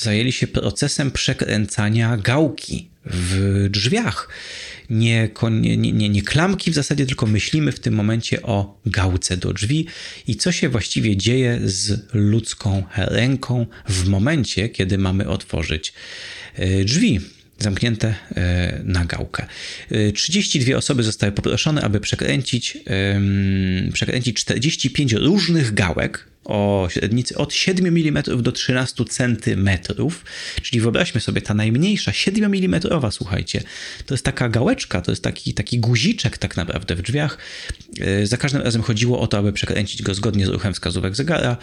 zajęli 0.00 0.32
się 0.32 0.46
procesem 0.46 1.10
przekręcania 1.10 2.16
gałki 2.16 2.88
w 3.04 3.66
drzwiach. 3.70 4.28
Nie, 4.90 5.28
nie, 5.50 5.76
nie, 5.76 6.08
nie 6.08 6.22
klamki 6.22 6.70
w 6.70 6.74
zasadzie, 6.74 7.06
tylko 7.06 7.26
myślimy 7.26 7.72
w 7.72 7.80
tym 7.80 7.94
momencie 7.94 8.42
o 8.42 8.80
gałce 8.86 9.36
do 9.36 9.52
drzwi 9.52 9.86
i 10.26 10.36
co 10.36 10.52
się 10.52 10.68
właściwie 10.68 11.16
dzieje 11.16 11.60
z 11.64 12.06
ludzką 12.14 12.82
ręką 12.96 13.66
w 13.88 14.08
momencie, 14.08 14.68
kiedy 14.68 14.98
mamy 14.98 15.28
otworzyć 15.28 15.92
e, 16.54 16.84
drzwi 16.84 17.20
zamknięte 17.58 18.14
e, 18.34 18.80
na 18.84 19.04
gałkę. 19.04 19.46
32 20.14 20.72
e, 20.72 20.76
osoby 20.76 21.02
zostały 21.02 21.32
poproszone, 21.32 21.82
aby 21.82 22.00
przekręcić, 22.00 22.78
przekręcić 23.92 24.36
45 24.36 25.12
różnych 25.12 25.74
gałek 25.74 26.33
o 26.44 26.88
średnicy 26.90 27.36
od 27.36 27.54
7 27.54 27.86
mm 27.86 28.22
do 28.42 28.52
13 28.52 29.04
cm. 29.04 29.70
Czyli 30.62 30.80
wyobraźmy 30.80 31.20
sobie, 31.20 31.42
ta 31.42 31.54
najmniejsza, 31.54 32.12
7 32.12 32.44
mm, 32.44 32.80
słuchajcie, 33.10 33.62
to 34.06 34.14
jest 34.14 34.24
taka 34.24 34.48
gałeczka, 34.48 35.00
to 35.00 35.12
jest 35.12 35.22
taki, 35.22 35.54
taki 35.54 35.78
guziczek 35.78 36.38
tak 36.38 36.56
naprawdę 36.56 36.94
w 36.94 37.02
drzwiach. 37.02 37.38
E, 38.00 38.26
za 38.26 38.36
każdym 38.36 38.62
razem 38.62 38.82
chodziło 38.82 39.20
o 39.20 39.26
to, 39.26 39.38
aby 39.38 39.52
przekręcić 39.52 40.02
go 40.02 40.14
zgodnie 40.14 40.46
z 40.46 40.48
ruchem 40.48 40.74
wskazówek 40.74 41.16
zegara. 41.16 41.56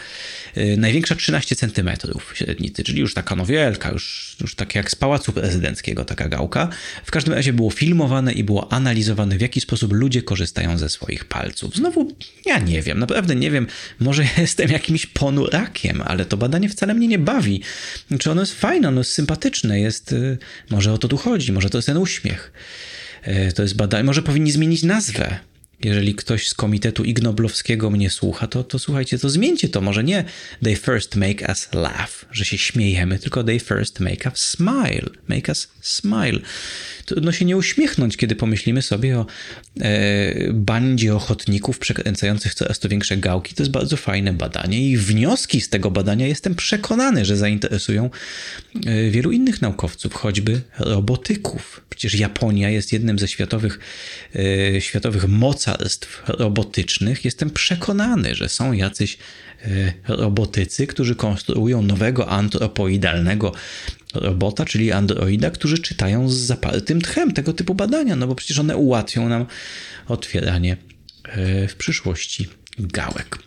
E, 0.54 0.76
największa 0.76 1.14
13 1.14 1.56
cm 1.56 1.90
średnicy, 2.34 2.84
czyli 2.84 3.00
już 3.00 3.14
taka 3.14 3.36
no 3.36 3.46
wielka, 3.46 3.90
już, 3.90 4.36
już 4.40 4.54
tak 4.54 4.74
jak 4.74 4.90
z 4.90 4.94
Pałacu 4.94 5.32
Prezydenckiego 5.32 6.04
taka 6.04 6.28
gałka. 6.28 6.68
W 7.04 7.10
każdym 7.10 7.34
razie 7.34 7.52
było 7.52 7.70
filmowane 7.70 8.32
i 8.32 8.44
było 8.44 8.72
analizowane, 8.72 9.38
w 9.38 9.40
jaki 9.40 9.60
sposób 9.60 9.92
ludzie 9.92 10.22
korzystają 10.22 10.78
ze 10.78 10.88
swoich 10.88 11.24
palców. 11.24 11.76
Znowu, 11.76 12.12
ja 12.46 12.58
nie 12.58 12.82
wiem, 12.82 12.98
naprawdę 12.98 13.34
nie 13.34 13.50
wiem, 13.50 13.66
może 14.00 14.24
jestem 14.38 14.70
jakimś 14.72 15.06
ponurakiem, 15.06 16.02
ale 16.02 16.24
to 16.24 16.36
badanie 16.36 16.68
wcale 16.68 16.94
mnie 16.94 17.08
nie 17.08 17.18
bawi. 17.18 17.62
Czy 18.18 18.30
ono 18.30 18.42
jest 18.42 18.60
fajne, 18.60 18.88
ono 18.88 19.00
jest 19.00 19.12
sympatyczne, 19.12 19.80
jest, 19.80 20.12
y, 20.12 20.38
może 20.70 20.92
o 20.92 20.98
to 20.98 21.08
tu 21.08 21.16
chodzi, 21.16 21.52
może 21.52 21.70
to 21.70 21.78
jest 21.78 21.86
ten 21.86 21.96
uśmiech. 21.96 22.52
Y, 23.28 23.52
to 23.52 23.62
jest 23.62 23.76
badanie, 23.76 24.04
może 24.04 24.22
powinni 24.22 24.52
zmienić 24.52 24.82
nazwę 24.82 25.38
jeżeli 25.84 26.14
ktoś 26.14 26.48
z 26.48 26.54
komitetu 26.54 27.04
ignoblowskiego 27.04 27.90
mnie 27.90 28.10
słucha, 28.10 28.46
to, 28.46 28.64
to 28.64 28.78
słuchajcie, 28.78 29.18
to 29.18 29.30
zmieńcie 29.30 29.68
to. 29.68 29.80
Może 29.80 30.04
nie 30.04 30.24
they 30.62 30.76
first 30.76 31.16
make 31.16 31.48
us 31.48 31.68
laugh, 31.74 32.24
że 32.30 32.44
się 32.44 32.58
śmiejemy, 32.58 33.18
tylko 33.18 33.44
they 33.44 33.60
first 33.60 34.00
make 34.00 34.26
us 34.26 34.36
smile. 34.36 35.10
Make 35.28 35.48
us 35.48 35.68
smile. 35.80 36.38
Trudno 37.12 37.32
się 37.32 37.44
nie 37.44 37.56
uśmiechnąć, 37.56 38.16
kiedy 38.16 38.36
pomyślimy 38.36 38.82
sobie 38.82 39.18
o 39.18 39.26
e, 39.80 40.52
bandzie 40.52 41.14
ochotników 41.14 41.78
przekręcających 41.78 42.54
coraz 42.54 42.78
to 42.78 42.88
większe 42.88 43.16
gałki. 43.16 43.54
To 43.54 43.62
jest 43.62 43.70
bardzo 43.70 43.96
fajne 43.96 44.32
badanie 44.32 44.88
i 44.90 44.96
wnioski 44.96 45.60
z 45.60 45.68
tego 45.68 45.90
badania 45.90 46.26
jestem 46.26 46.54
przekonany, 46.54 47.24
że 47.24 47.36
zainteresują 47.36 48.10
e, 48.86 49.10
wielu 49.10 49.32
innych 49.32 49.62
naukowców, 49.62 50.14
choćby 50.14 50.60
robotyków. 50.78 51.80
Przecież 51.90 52.14
Japonia 52.14 52.70
jest 52.70 52.92
jednym 52.92 53.18
ze 53.18 53.28
światowych, 53.28 53.78
e, 54.76 54.80
światowych 54.80 55.28
mocarstw 55.28 56.22
robotycznych. 56.28 57.24
Jestem 57.24 57.50
przekonany, 57.50 58.34
że 58.34 58.48
są 58.48 58.72
jacyś 58.72 59.18
e, 59.64 59.92
robotycy, 60.08 60.86
którzy 60.86 61.14
konstruują 61.14 61.82
nowego 61.82 62.28
antropoidalnego 62.28 63.52
robota, 64.14 64.64
czyli 64.64 64.92
androida, 64.92 65.50
którzy 65.50 65.78
czytają 65.78 66.28
z 66.28 66.34
zapartym 66.34 67.00
tchem 67.00 67.32
tego 67.32 67.52
typu 67.52 67.74
badania, 67.74 68.16
no 68.16 68.26
bo 68.26 68.34
przecież 68.34 68.58
one 68.58 68.76
ułatwią 68.76 69.28
nam 69.28 69.46
otwieranie 70.08 70.76
e, 71.24 71.68
w 71.68 71.76
przyszłości 71.76 72.48
gałek. 72.78 73.38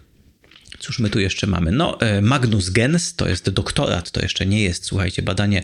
Cóż 0.80 1.00
my 1.00 1.10
tu 1.10 1.20
jeszcze 1.20 1.48
mamy? 1.48 1.72
No, 1.72 2.02
e, 2.02 2.22
Magnus 2.22 2.70
Gens 2.70 3.16
to 3.16 3.30
jest 3.30 3.50
doktorat, 3.50 4.12
to 4.12 4.22
jeszcze 4.22 4.46
nie 4.46 4.64
jest, 4.64 4.86
słuchajcie, 4.86 5.22
badanie 5.22 5.64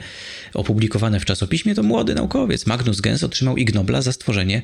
opublikowane 0.53 1.19
w 1.19 1.25
czasopiśmie, 1.25 1.75
to 1.75 1.83
młody 1.83 2.15
naukowiec. 2.15 2.65
Magnus 2.65 3.01
Gens 3.01 3.23
otrzymał 3.23 3.57
Ig 3.57 3.73
Nobla 3.73 4.01
za 4.01 4.11
stworzenie 4.11 4.61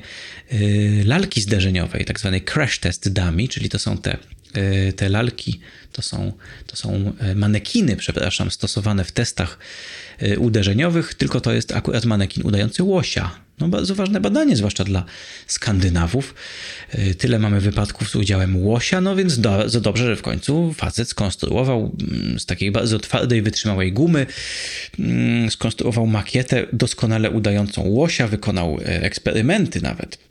e, 0.48 0.56
lalki 1.04 1.40
zderzeniowej, 1.40 2.04
tak 2.04 2.20
zwanej 2.20 2.42
crash 2.42 2.78
test 2.78 3.12
dummy, 3.12 3.48
czyli 3.48 3.68
to 3.68 3.78
są 3.78 3.98
te 3.98 4.16
te 4.96 5.08
lalki 5.08 5.60
to 5.98 6.02
są, 6.02 6.32
to 6.66 6.76
są 6.76 7.12
e, 7.18 7.34
manekiny, 7.34 7.96
przepraszam, 7.96 8.50
stosowane 8.50 9.04
w 9.04 9.12
testach 9.12 9.58
e, 10.18 10.38
uderzeniowych, 10.38 11.14
tylko 11.14 11.40
to 11.40 11.52
jest 11.52 11.72
akurat 11.72 12.04
manekin 12.04 12.46
udający 12.46 12.82
łosia. 12.82 13.30
No 13.60 13.68
bardzo 13.68 13.94
ważne 13.94 14.20
badanie, 14.20 14.56
zwłaszcza 14.56 14.84
dla 14.84 15.04
Skandynawów. 15.46 16.34
Tyle 17.18 17.38
mamy 17.38 17.60
wypadków 17.60 18.10
z 18.10 18.16
udziałem 18.16 18.56
łosia, 18.56 19.00
no 19.00 19.16
więc 19.16 19.38
bardzo 19.38 19.80
dobrze, 19.80 20.06
że 20.06 20.16
w 20.16 20.22
końcu 20.22 20.74
facet 20.76 21.08
skonstruował 21.08 21.96
mm, 22.00 22.40
z 22.40 22.46
takiej 22.46 22.70
bardzo 22.70 22.98
twardej, 22.98 23.42
wytrzymałej 23.42 23.92
gumy, 23.92 24.26
mm, 24.98 25.50
skonstruował 25.50 26.06
makietę 26.06 26.66
doskonale 26.72 27.30
udającą 27.30 27.82
łosia, 27.82 28.28
wykonał 28.28 28.78
eksperymenty 28.84 29.80
nawet 29.80 30.27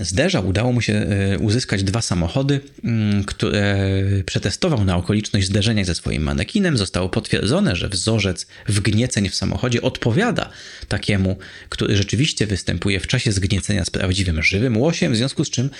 zderzał, 0.00 0.48
udało 0.48 0.72
mu 0.72 0.80
się 0.80 0.92
e, 0.92 1.38
uzyskać 1.38 1.82
dwa 1.82 2.02
samochody, 2.02 2.60
mm, 2.84 3.24
które 3.24 3.88
przetestował 4.26 4.84
na 4.84 4.96
okoliczność 4.96 5.46
zderzenia 5.46 5.84
ze 5.84 5.94
swoim 5.94 6.22
manekinem. 6.22 6.76
Zostało 6.76 7.08
potwierdzone, 7.08 7.76
że 7.76 7.88
wzorzec 7.88 8.46
wgnieceń 8.68 9.28
w 9.28 9.34
samochodzie 9.34 9.82
odpowiada 9.82 10.50
takiemu, 10.88 11.38
który 11.68 11.96
rzeczywiście 11.96 12.46
występuje 12.46 13.00
w 13.00 13.06
czasie 13.06 13.32
zgniecenia 13.32 13.84
z 13.84 13.90
prawdziwym 13.90 14.42
żywym 14.42 14.76
łosiem, 14.76 15.12
w 15.12 15.16
związku 15.16 15.44
z 15.44 15.50
czym, 15.50 15.70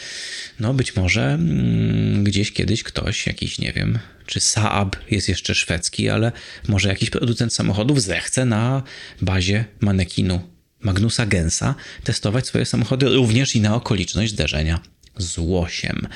no 0.60 0.74
być 0.74 0.96
może 0.96 1.22
mm, 1.22 2.24
gdzieś 2.24 2.52
kiedyś 2.52 2.82
ktoś, 2.82 3.26
jakiś, 3.26 3.58
nie 3.58 3.72
wiem, 3.72 3.98
czy 4.26 4.40
Saab 4.40 4.96
jest 5.10 5.28
jeszcze 5.28 5.54
szwedzki, 5.54 6.08
ale 6.08 6.32
może 6.68 6.88
jakiś 6.88 7.10
producent 7.10 7.54
samochodów 7.54 8.02
zechce 8.02 8.44
na 8.44 8.82
bazie 9.20 9.64
manekinu 9.80 10.57
Magnusa 10.80 11.26
Gensa 11.26 11.74
testować 12.04 12.46
swoje 12.46 12.66
samochody 12.66 13.06
również 13.08 13.56
i 13.56 13.60
na 13.60 13.74
okoliczność 13.74 14.32
zderzenia 14.32 14.80
z 15.16 15.38
łosiem. 15.38 16.08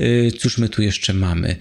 Y, 0.00 0.32
cóż 0.38 0.58
my 0.58 0.68
tu 0.68 0.82
jeszcze 0.82 1.14
mamy? 1.14 1.56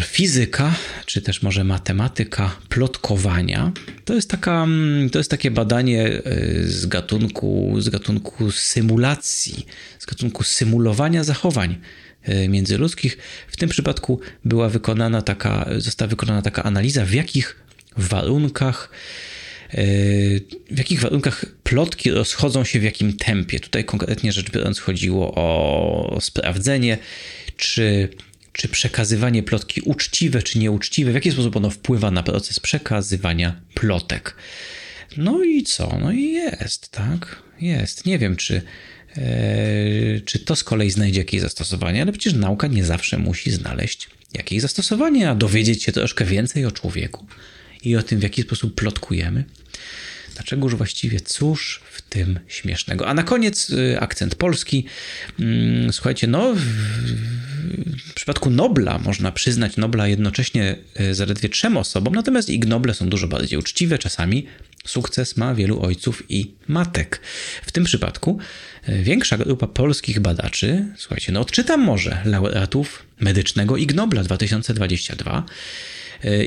Fizyka, 0.00 0.74
czy 1.06 1.22
też 1.22 1.42
może 1.42 1.64
matematyka 1.64 2.56
plotkowania, 2.68 3.72
to 4.04 4.14
jest, 4.14 4.30
taka, 4.30 4.62
mm, 4.62 5.10
to 5.10 5.18
jest 5.18 5.30
takie 5.30 5.50
badanie 5.50 6.06
e, 6.06 6.22
z 6.64 6.86
gatunku, 6.86 7.76
z 7.78 7.88
gatunku 7.88 8.52
symulacji, 8.52 9.66
z 9.98 10.06
gatunku 10.06 10.42
symulowania 10.42 11.24
zachowań 11.24 11.80
międzyludzkich. 12.48 13.18
W 13.48 13.56
tym 13.56 13.68
przypadku 13.68 14.20
była 14.44 14.68
wykonana 14.68 15.22
taka, 15.22 15.68
została 15.78 16.08
wykonana 16.08 16.42
taka 16.42 16.62
analiza, 16.62 17.04
w 17.04 17.12
jakich 17.12 17.56
warunkach 17.96 18.90
w 20.70 20.78
jakich 20.78 21.00
warunkach 21.00 21.46
plotki 21.62 22.10
rozchodzą 22.10 22.64
się 22.64 22.80
w 22.80 22.82
jakim 22.82 23.16
tempie. 23.16 23.60
Tutaj 23.60 23.84
konkretnie 23.84 24.32
rzecz 24.32 24.50
biorąc 24.50 24.78
chodziło 24.78 25.34
o 25.34 26.18
sprawdzenie, 26.20 26.98
czy 27.56 28.08
czy 28.54 28.68
przekazywanie 28.68 29.42
plotki 29.42 29.80
uczciwe 29.80 30.42
czy 30.42 30.58
nieuczciwe, 30.58 31.10
w 31.10 31.14
jaki 31.14 31.32
sposób 31.32 31.56
ono 31.56 31.70
wpływa 31.70 32.10
na 32.10 32.22
proces 32.22 32.60
przekazywania 32.60 33.60
plotek. 33.74 34.36
No 35.16 35.44
i 35.44 35.62
co? 35.62 35.98
No 36.00 36.12
i 36.12 36.32
jest, 36.32 36.88
tak? 36.88 37.42
Jest. 37.60 38.06
Nie 38.06 38.18
wiem, 38.18 38.36
czy, 38.36 38.62
e, 39.16 40.20
czy 40.24 40.38
to 40.38 40.56
z 40.56 40.64
kolei 40.64 40.90
znajdzie 40.90 41.20
jakieś 41.20 41.40
zastosowanie, 41.40 42.02
ale 42.02 42.12
przecież 42.12 42.34
nauka 42.34 42.66
nie 42.66 42.84
zawsze 42.84 43.18
musi 43.18 43.50
znaleźć 43.50 44.08
jakieś 44.34 44.60
zastosowanie, 44.60 45.30
a 45.30 45.34
dowiedzieć 45.34 45.82
się 45.82 45.92
troszkę 45.92 46.24
więcej 46.24 46.66
o 46.66 46.72
człowieku 46.72 47.26
i 47.84 47.96
o 47.96 48.02
tym, 48.02 48.18
w 48.18 48.22
jaki 48.22 48.42
sposób 48.42 48.74
plotkujemy. 48.74 49.44
Dlaczegoż 50.34 50.74
właściwie 50.74 51.20
cóż 51.20 51.80
w 51.92 52.02
tym 52.02 52.40
śmiesznego? 52.48 53.08
A 53.08 53.14
na 53.14 53.22
koniec 53.22 53.70
y, 53.70 54.00
akcent 54.00 54.34
polski. 54.34 54.84
Mm, 55.40 55.92
słuchajcie, 55.92 56.26
no 56.26 56.54
w 58.06 58.14
przypadku 58.14 58.50
Nobla 58.50 58.98
można 58.98 59.32
przyznać 59.32 59.76
Nobla 59.76 60.08
jednocześnie 60.08 60.76
y, 61.00 61.14
zaledwie 61.14 61.48
trzem 61.48 61.76
osobom, 61.76 62.14
natomiast 62.14 62.50
ich 62.50 62.66
Noble 62.66 62.94
są 62.94 63.08
dużo 63.08 63.28
bardziej 63.28 63.58
uczciwe. 63.58 63.98
Czasami 63.98 64.46
sukces 64.86 65.36
ma 65.36 65.54
wielu 65.54 65.82
ojców 65.82 66.22
i 66.28 66.54
matek. 66.68 67.20
W 67.66 67.72
tym 67.72 67.84
przypadku 67.84 68.38
y, 68.88 69.02
większa 69.02 69.38
grupa 69.38 69.66
polskich 69.66 70.20
badaczy, 70.20 70.84
słuchajcie, 70.96 71.32
no 71.32 71.40
odczytam 71.40 71.80
może 71.80 72.22
laureatów 72.24 73.06
medycznego 73.20 73.76
Ig 73.76 73.94
Nobla 73.94 74.22
2022 74.22 75.44
E, 75.44 75.46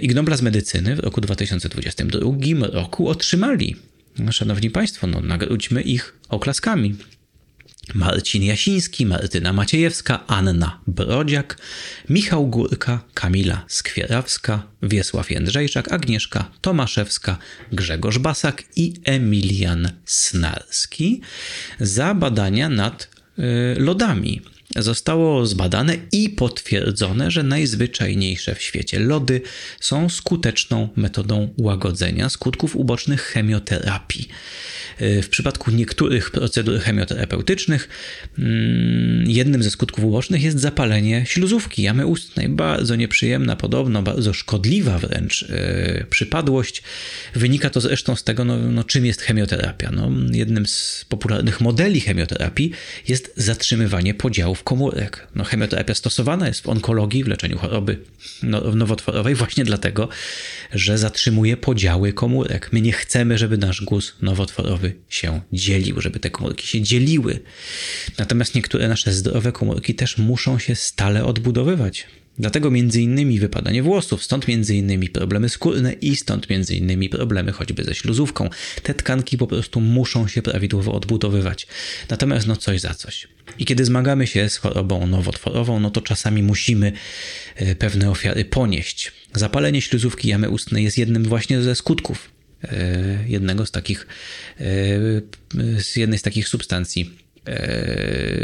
Ig 0.01 0.15
Nobla 0.15 0.37
z 0.37 0.41
medycyny 0.41 0.95
w 0.95 0.99
roku 0.99 1.21
2022 1.21 2.67
roku 2.67 3.09
otrzymali. 3.09 3.75
No, 4.19 4.31
szanowni 4.31 4.69
Państwo, 4.69 5.07
no, 5.07 5.21
nagródźmy 5.21 5.81
ich 5.81 6.19
oklaskami. 6.29 6.95
Marcin 7.93 8.43
Jasiński, 8.43 9.05
Martyna 9.05 9.53
Maciejewska, 9.53 10.27
Anna 10.27 10.79
Brodziak, 10.87 11.57
Michał 12.09 12.47
Górka, 12.47 12.99
Kamila 13.13 13.65
Skwierawska, 13.67 14.63
Wiesław 14.83 15.31
Jędrzejczak, 15.31 15.93
Agnieszka 15.93 16.51
Tomaszewska, 16.61 17.37
Grzegorz 17.71 18.17
Basak 18.17 18.63
i 18.75 18.93
Emilian 19.03 19.89
Snarski 20.05 21.21
za 21.79 22.13
badania 22.13 22.69
nad 22.69 23.09
y, 23.39 23.79
lodami 23.79 24.41
zostało 24.77 25.45
zbadane 25.45 25.97
i 26.11 26.29
potwierdzone, 26.29 27.31
że 27.31 27.43
najzwyczajniejsze 27.43 28.55
w 28.55 28.61
świecie 28.61 28.99
lody 28.99 29.41
są 29.79 30.09
skuteczną 30.09 30.89
metodą 30.95 31.53
łagodzenia 31.57 32.29
skutków 32.29 32.75
ubocznych 32.75 33.21
chemioterapii. 33.21 34.27
E, 34.97 35.21
w 35.21 35.29
przypadku 35.29 35.71
niektórych 35.71 36.31
procedur 36.31 36.79
chemioterapeutycznych 36.79 37.89
mm, 38.39 39.29
jednym 39.29 39.63
ze 39.63 39.71
skutków 39.71 40.03
ubocznych 40.03 40.43
jest 40.43 40.59
zapalenie 40.59 41.25
śluzówki 41.25 41.81
jamy 41.81 42.05
ustnej. 42.05 42.49
Bardzo 42.49 42.95
nieprzyjemna, 42.95 43.55
podobno 43.55 44.03
bardzo 44.03 44.33
szkodliwa 44.33 44.99
wręcz 44.99 45.43
e, 45.43 46.05
przypadłość. 46.09 46.83
Wynika 47.35 47.69
to 47.69 47.81
zresztą 47.81 48.15
z 48.15 48.23
tego, 48.23 48.45
no, 48.45 48.57
no, 48.57 48.83
czym 48.83 49.05
jest 49.05 49.21
chemioterapia. 49.21 49.91
No, 49.91 50.11
jednym 50.31 50.65
z 50.65 51.05
popularnych 51.09 51.61
modeli 51.61 52.01
chemioterapii 52.01 52.71
jest 53.07 53.33
zatrzymywanie 53.35 54.13
podziałów 54.13 54.63
komórek. 54.67 55.27
No, 55.35 55.43
chemioterapia 55.43 55.95
stosowana 55.95 56.47
jest 56.47 56.61
w 56.61 56.69
onkologii, 56.69 57.23
w 57.23 57.27
leczeniu 57.27 57.57
choroby 57.57 57.99
no, 58.43 58.61
nowotworowej 58.75 59.35
właśnie 59.35 59.63
dlatego, 59.63 60.09
że 60.73 60.97
zatrzymuje 60.97 61.57
podziały 61.57 62.13
komórek. 62.13 62.69
My 62.71 62.81
nie 62.81 62.91
chcemy, 62.91 63.37
żeby 63.37 63.57
nasz 63.57 63.81
guz 63.81 64.15
nowotworowy 64.21 64.93
się 65.09 65.41
dzielił, 65.53 66.01
żeby 66.01 66.19
te 66.19 66.29
komórki 66.29 66.67
się 66.67 66.81
dzieliły. 66.81 67.39
Natomiast 68.17 68.55
niektóre 68.55 68.87
nasze 68.87 69.13
zdrowe 69.13 69.51
komórki 69.51 69.95
też 69.95 70.17
muszą 70.17 70.59
się 70.59 70.75
stale 70.75 71.25
odbudowywać. 71.25 72.07
Dlatego 72.39 72.71
innymi 72.95 73.39
wypadanie 73.39 73.83
włosów, 73.83 74.23
stąd 74.23 74.45
innymi 74.69 75.09
problemy 75.09 75.49
skórne 75.49 75.93
i 75.93 76.15
stąd 76.15 76.47
innymi 76.69 77.09
problemy 77.09 77.51
choćby 77.51 77.83
ze 77.83 77.95
śluzówką. 77.95 78.49
Te 78.83 78.93
tkanki 78.93 79.37
po 79.37 79.47
prostu 79.47 79.81
muszą 79.81 80.27
się 80.27 80.41
prawidłowo 80.41 80.93
odbudowywać. 80.93 81.67
Natomiast 82.09 82.47
no 82.47 82.55
coś 82.55 82.81
za 82.81 82.93
coś. 82.93 83.27
I 83.59 83.65
kiedy 83.65 83.85
zmagamy 83.85 84.27
się 84.27 84.49
z 84.49 84.57
chorobą 84.57 85.07
nowotworową, 85.07 85.79
no 85.79 85.91
to 85.91 86.01
czasami 86.01 86.43
musimy 86.43 86.91
e, 87.55 87.75
pewne 87.75 88.11
ofiary 88.11 88.45
ponieść. 88.45 89.11
Zapalenie 89.33 89.81
śluzówki 89.81 90.27
jamy 90.27 90.49
ustnej 90.49 90.83
jest 90.83 90.97
jednym 90.97 91.23
właśnie 91.23 91.61
ze 91.61 91.75
skutków 91.75 92.37
E, 92.63 93.23
jednego 93.27 93.65
z 93.65 93.71
takich, 93.71 94.07
e, 94.59 94.65
z 95.81 95.95
jednej 95.95 96.19
z 96.19 96.21
takich 96.21 96.47
substancji 96.47 97.17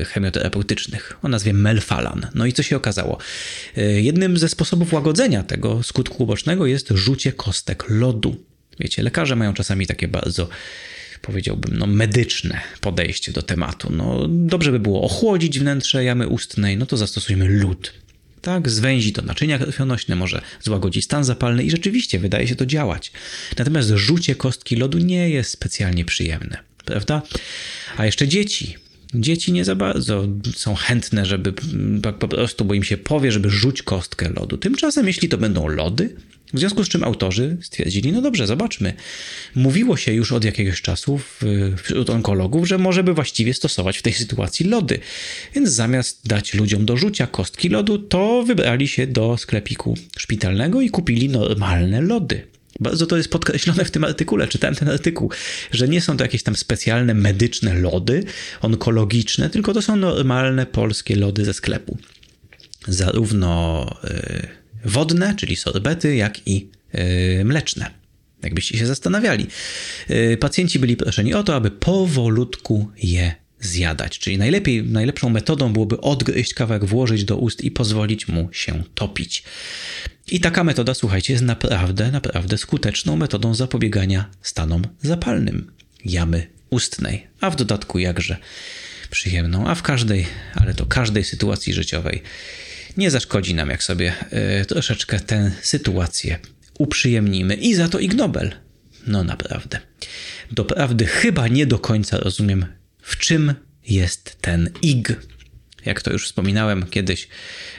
chemioterapeutycznych 0.07 1.17
o 1.21 1.27
nazwie 1.27 1.53
melfalan. 1.53 2.27
No 2.35 2.45
i 2.45 2.53
co 2.53 2.63
się 2.63 2.75
okazało? 2.77 3.17
Jednym 3.95 4.37
ze 4.37 4.49
sposobów 4.49 4.93
łagodzenia 4.93 5.43
tego 5.43 5.83
skutku 5.83 6.23
ubocznego 6.23 6.65
jest 6.65 6.89
rzucie 6.89 7.31
kostek 7.31 7.85
lodu. 7.89 8.35
Wiecie, 8.79 9.03
lekarze 9.03 9.35
mają 9.35 9.53
czasami 9.53 9.87
takie 9.87 10.07
bardzo 10.07 10.49
powiedziałbym, 11.21 11.77
no, 11.77 11.87
medyczne 11.87 12.61
podejście 12.81 13.31
do 13.31 13.41
tematu. 13.41 13.91
No, 13.91 14.27
dobrze 14.29 14.71
by 14.71 14.79
było 14.79 15.01
ochłodzić 15.01 15.59
wnętrze 15.59 16.03
jamy 16.03 16.27
ustnej, 16.27 16.77
no 16.77 16.85
to 16.85 16.97
zastosujmy 16.97 17.49
lód 17.49 17.93
tak, 18.43 18.69
zwęzi 18.69 19.13
to 19.13 19.21
naczynia 19.21 19.59
krwionośne, 19.59 20.15
może 20.15 20.41
złagodzić 20.61 21.05
stan 21.05 21.23
zapalny 21.23 21.63
i 21.63 21.71
rzeczywiście 21.71 22.19
wydaje 22.19 22.47
się 22.47 22.55
to 22.55 22.65
działać. 22.65 23.11
Natomiast 23.57 23.89
rzucie 23.89 24.35
kostki 24.35 24.75
lodu 24.75 24.97
nie 24.97 25.29
jest 25.29 25.51
specjalnie 25.51 26.05
przyjemne, 26.05 26.57
prawda? 26.85 27.21
A 27.97 28.05
jeszcze 28.05 28.27
dzieci. 28.27 28.75
Dzieci 29.15 29.51
nie 29.51 29.65
za 29.65 29.75
bardzo 29.75 30.27
są 30.55 30.75
chętne, 30.75 31.25
żeby 31.25 31.53
po 32.19 32.27
prostu, 32.27 32.65
bo 32.65 32.73
im 32.73 32.83
się 32.83 32.97
powie, 32.97 33.31
żeby 33.31 33.49
rzuć 33.49 33.83
kostkę 33.83 34.29
lodu. 34.29 34.57
Tymczasem, 34.57 35.07
jeśli 35.07 35.29
to 35.29 35.37
będą 35.37 35.67
lody, 35.67 36.15
w 36.53 36.59
związku 36.59 36.83
z 36.83 36.89
czym 36.89 37.03
autorzy 37.03 37.57
stwierdzili, 37.61 38.11
no 38.11 38.21
dobrze, 38.21 38.47
zobaczmy. 38.47 38.93
Mówiło 39.55 39.97
się 39.97 40.13
już 40.13 40.31
od 40.31 40.43
jakiegoś 40.43 40.81
czasu 40.81 41.19
wśród 41.83 42.09
onkologów, 42.09 42.67
że 42.67 42.77
może 42.77 43.03
by 43.03 43.13
właściwie 43.13 43.53
stosować 43.53 43.97
w 43.97 44.01
tej 44.01 44.13
sytuacji 44.13 44.65
lody. 44.65 44.99
Więc 45.55 45.69
zamiast 45.69 46.27
dać 46.27 46.53
ludziom 46.53 46.85
do 46.85 46.97
rzucia 46.97 47.27
kostki 47.27 47.69
lodu, 47.69 47.97
to 47.97 48.43
wybrali 48.43 48.87
się 48.87 49.07
do 49.07 49.37
sklepiku 49.37 49.97
szpitalnego 50.17 50.81
i 50.81 50.89
kupili 50.89 51.29
normalne 51.29 52.01
lody. 52.01 52.47
Bardzo 52.83 53.07
to 53.07 53.17
jest 53.17 53.29
podkreślone 53.29 53.85
w 53.85 53.91
tym 53.91 54.03
artykule, 54.03 54.47
czytałem 54.47 54.75
ten 54.75 54.89
artykuł, 54.89 55.31
że 55.71 55.87
nie 55.87 56.01
są 56.01 56.17
to 56.17 56.23
jakieś 56.23 56.43
tam 56.43 56.55
specjalne 56.55 57.13
medyczne 57.13 57.73
lody 57.73 58.23
onkologiczne, 58.61 59.49
tylko 59.49 59.73
to 59.73 59.81
są 59.81 59.95
normalne 59.95 60.65
polskie 60.65 61.15
lody 61.15 61.45
ze 61.45 61.53
sklepu. 61.53 61.97
Zarówno. 62.87 63.85
Yy, 64.03 64.63
wodne, 64.85 65.35
czyli 65.35 65.55
sorbety, 65.55 66.15
jak 66.15 66.47
i 66.47 66.69
yy, 67.37 67.45
mleczne. 67.45 67.91
Jakbyście 68.43 68.77
się 68.77 68.85
zastanawiali. 68.85 69.47
Yy, 70.09 70.37
pacjenci 70.37 70.79
byli 70.79 70.97
proszeni 70.97 71.33
o 71.33 71.43
to, 71.43 71.55
aby 71.55 71.71
powolutku 71.71 72.91
je 73.03 73.35
zjadać. 73.59 74.19
Czyli 74.19 74.37
najlepiej, 74.37 74.83
najlepszą 74.83 75.29
metodą 75.29 75.73
byłoby 75.73 76.01
odgryźć 76.01 76.53
kawałek, 76.53 76.85
włożyć 76.85 77.23
do 77.23 77.37
ust 77.37 77.63
i 77.63 77.71
pozwolić 77.71 78.27
mu 78.27 78.49
się 78.51 78.83
topić. 78.95 79.43
I 80.27 80.39
taka 80.39 80.63
metoda, 80.63 80.93
słuchajcie, 80.93 81.33
jest 81.33 81.45
naprawdę, 81.45 82.11
naprawdę 82.11 82.57
skuteczną 82.57 83.15
metodą 83.15 83.55
zapobiegania 83.55 84.29
stanom 84.41 84.81
zapalnym 85.01 85.71
jamy 86.05 86.47
ustnej, 86.69 87.27
a 87.41 87.49
w 87.49 87.55
dodatku 87.55 87.99
jakże 87.99 88.37
przyjemną, 89.09 89.67
a 89.67 89.75
w 89.75 89.81
każdej, 89.81 90.25
ale 90.55 90.73
to 90.73 90.85
każdej 90.85 91.23
sytuacji 91.23 91.73
życiowej 91.73 92.23
nie 92.97 93.11
zaszkodzi 93.11 93.55
nam, 93.55 93.69
jak 93.69 93.83
sobie 93.83 94.13
y, 94.61 94.65
troszeczkę 94.65 95.19
tę 95.19 95.51
sytuację 95.61 96.39
uprzyjemnimy. 96.79 97.55
I 97.55 97.75
za 97.75 97.87
to 97.87 97.99
Ig 97.99 98.13
Nobel. 98.13 98.51
No 99.07 99.23
naprawdę. 99.23 99.79
Doprawdy 100.51 101.05
chyba 101.05 101.47
nie 101.47 101.65
do 101.65 101.79
końca 101.79 102.17
rozumiem, 102.17 102.65
w 103.01 103.17
czym 103.17 103.53
jest 103.87 104.41
ten 104.41 104.69
Ig. 104.81 105.07
Jak 105.85 106.01
to 106.01 106.11
już 106.11 106.25
wspominałem 106.25 106.85
kiedyś 106.89 107.27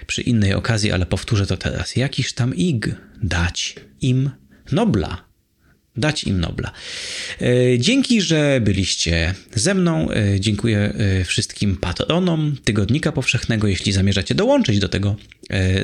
przy 0.07 0.23
innej 0.23 0.55
okazji, 0.55 0.93
ale 0.93 1.07
powtórzę 1.07 1.47
to 1.47 1.57
teraz. 1.57 1.97
Jakiż 1.97 2.33
tam 2.33 2.55
Ig 2.55 2.89
dać 3.23 3.75
im 4.01 4.31
Nobla? 4.73 5.35
dać 5.97 6.25
im 6.25 6.41
Nobla. 6.41 6.73
E, 7.41 7.79
dzięki, 7.79 8.21
że 8.21 8.61
byliście 8.61 9.35
ze 9.55 9.75
mną. 9.75 10.11
E, 10.11 10.41
dziękuję 10.41 10.79
e, 10.79 11.25
wszystkim 11.25 11.77
patronom 11.77 12.57
Tygodnika 12.65 13.13
Powszechnego. 13.13 13.69
Jeśli 13.69 13.93
zamierzacie 13.93 14.35
dołączyć 14.35 14.79
do 14.79 14.89
tego 14.89 15.17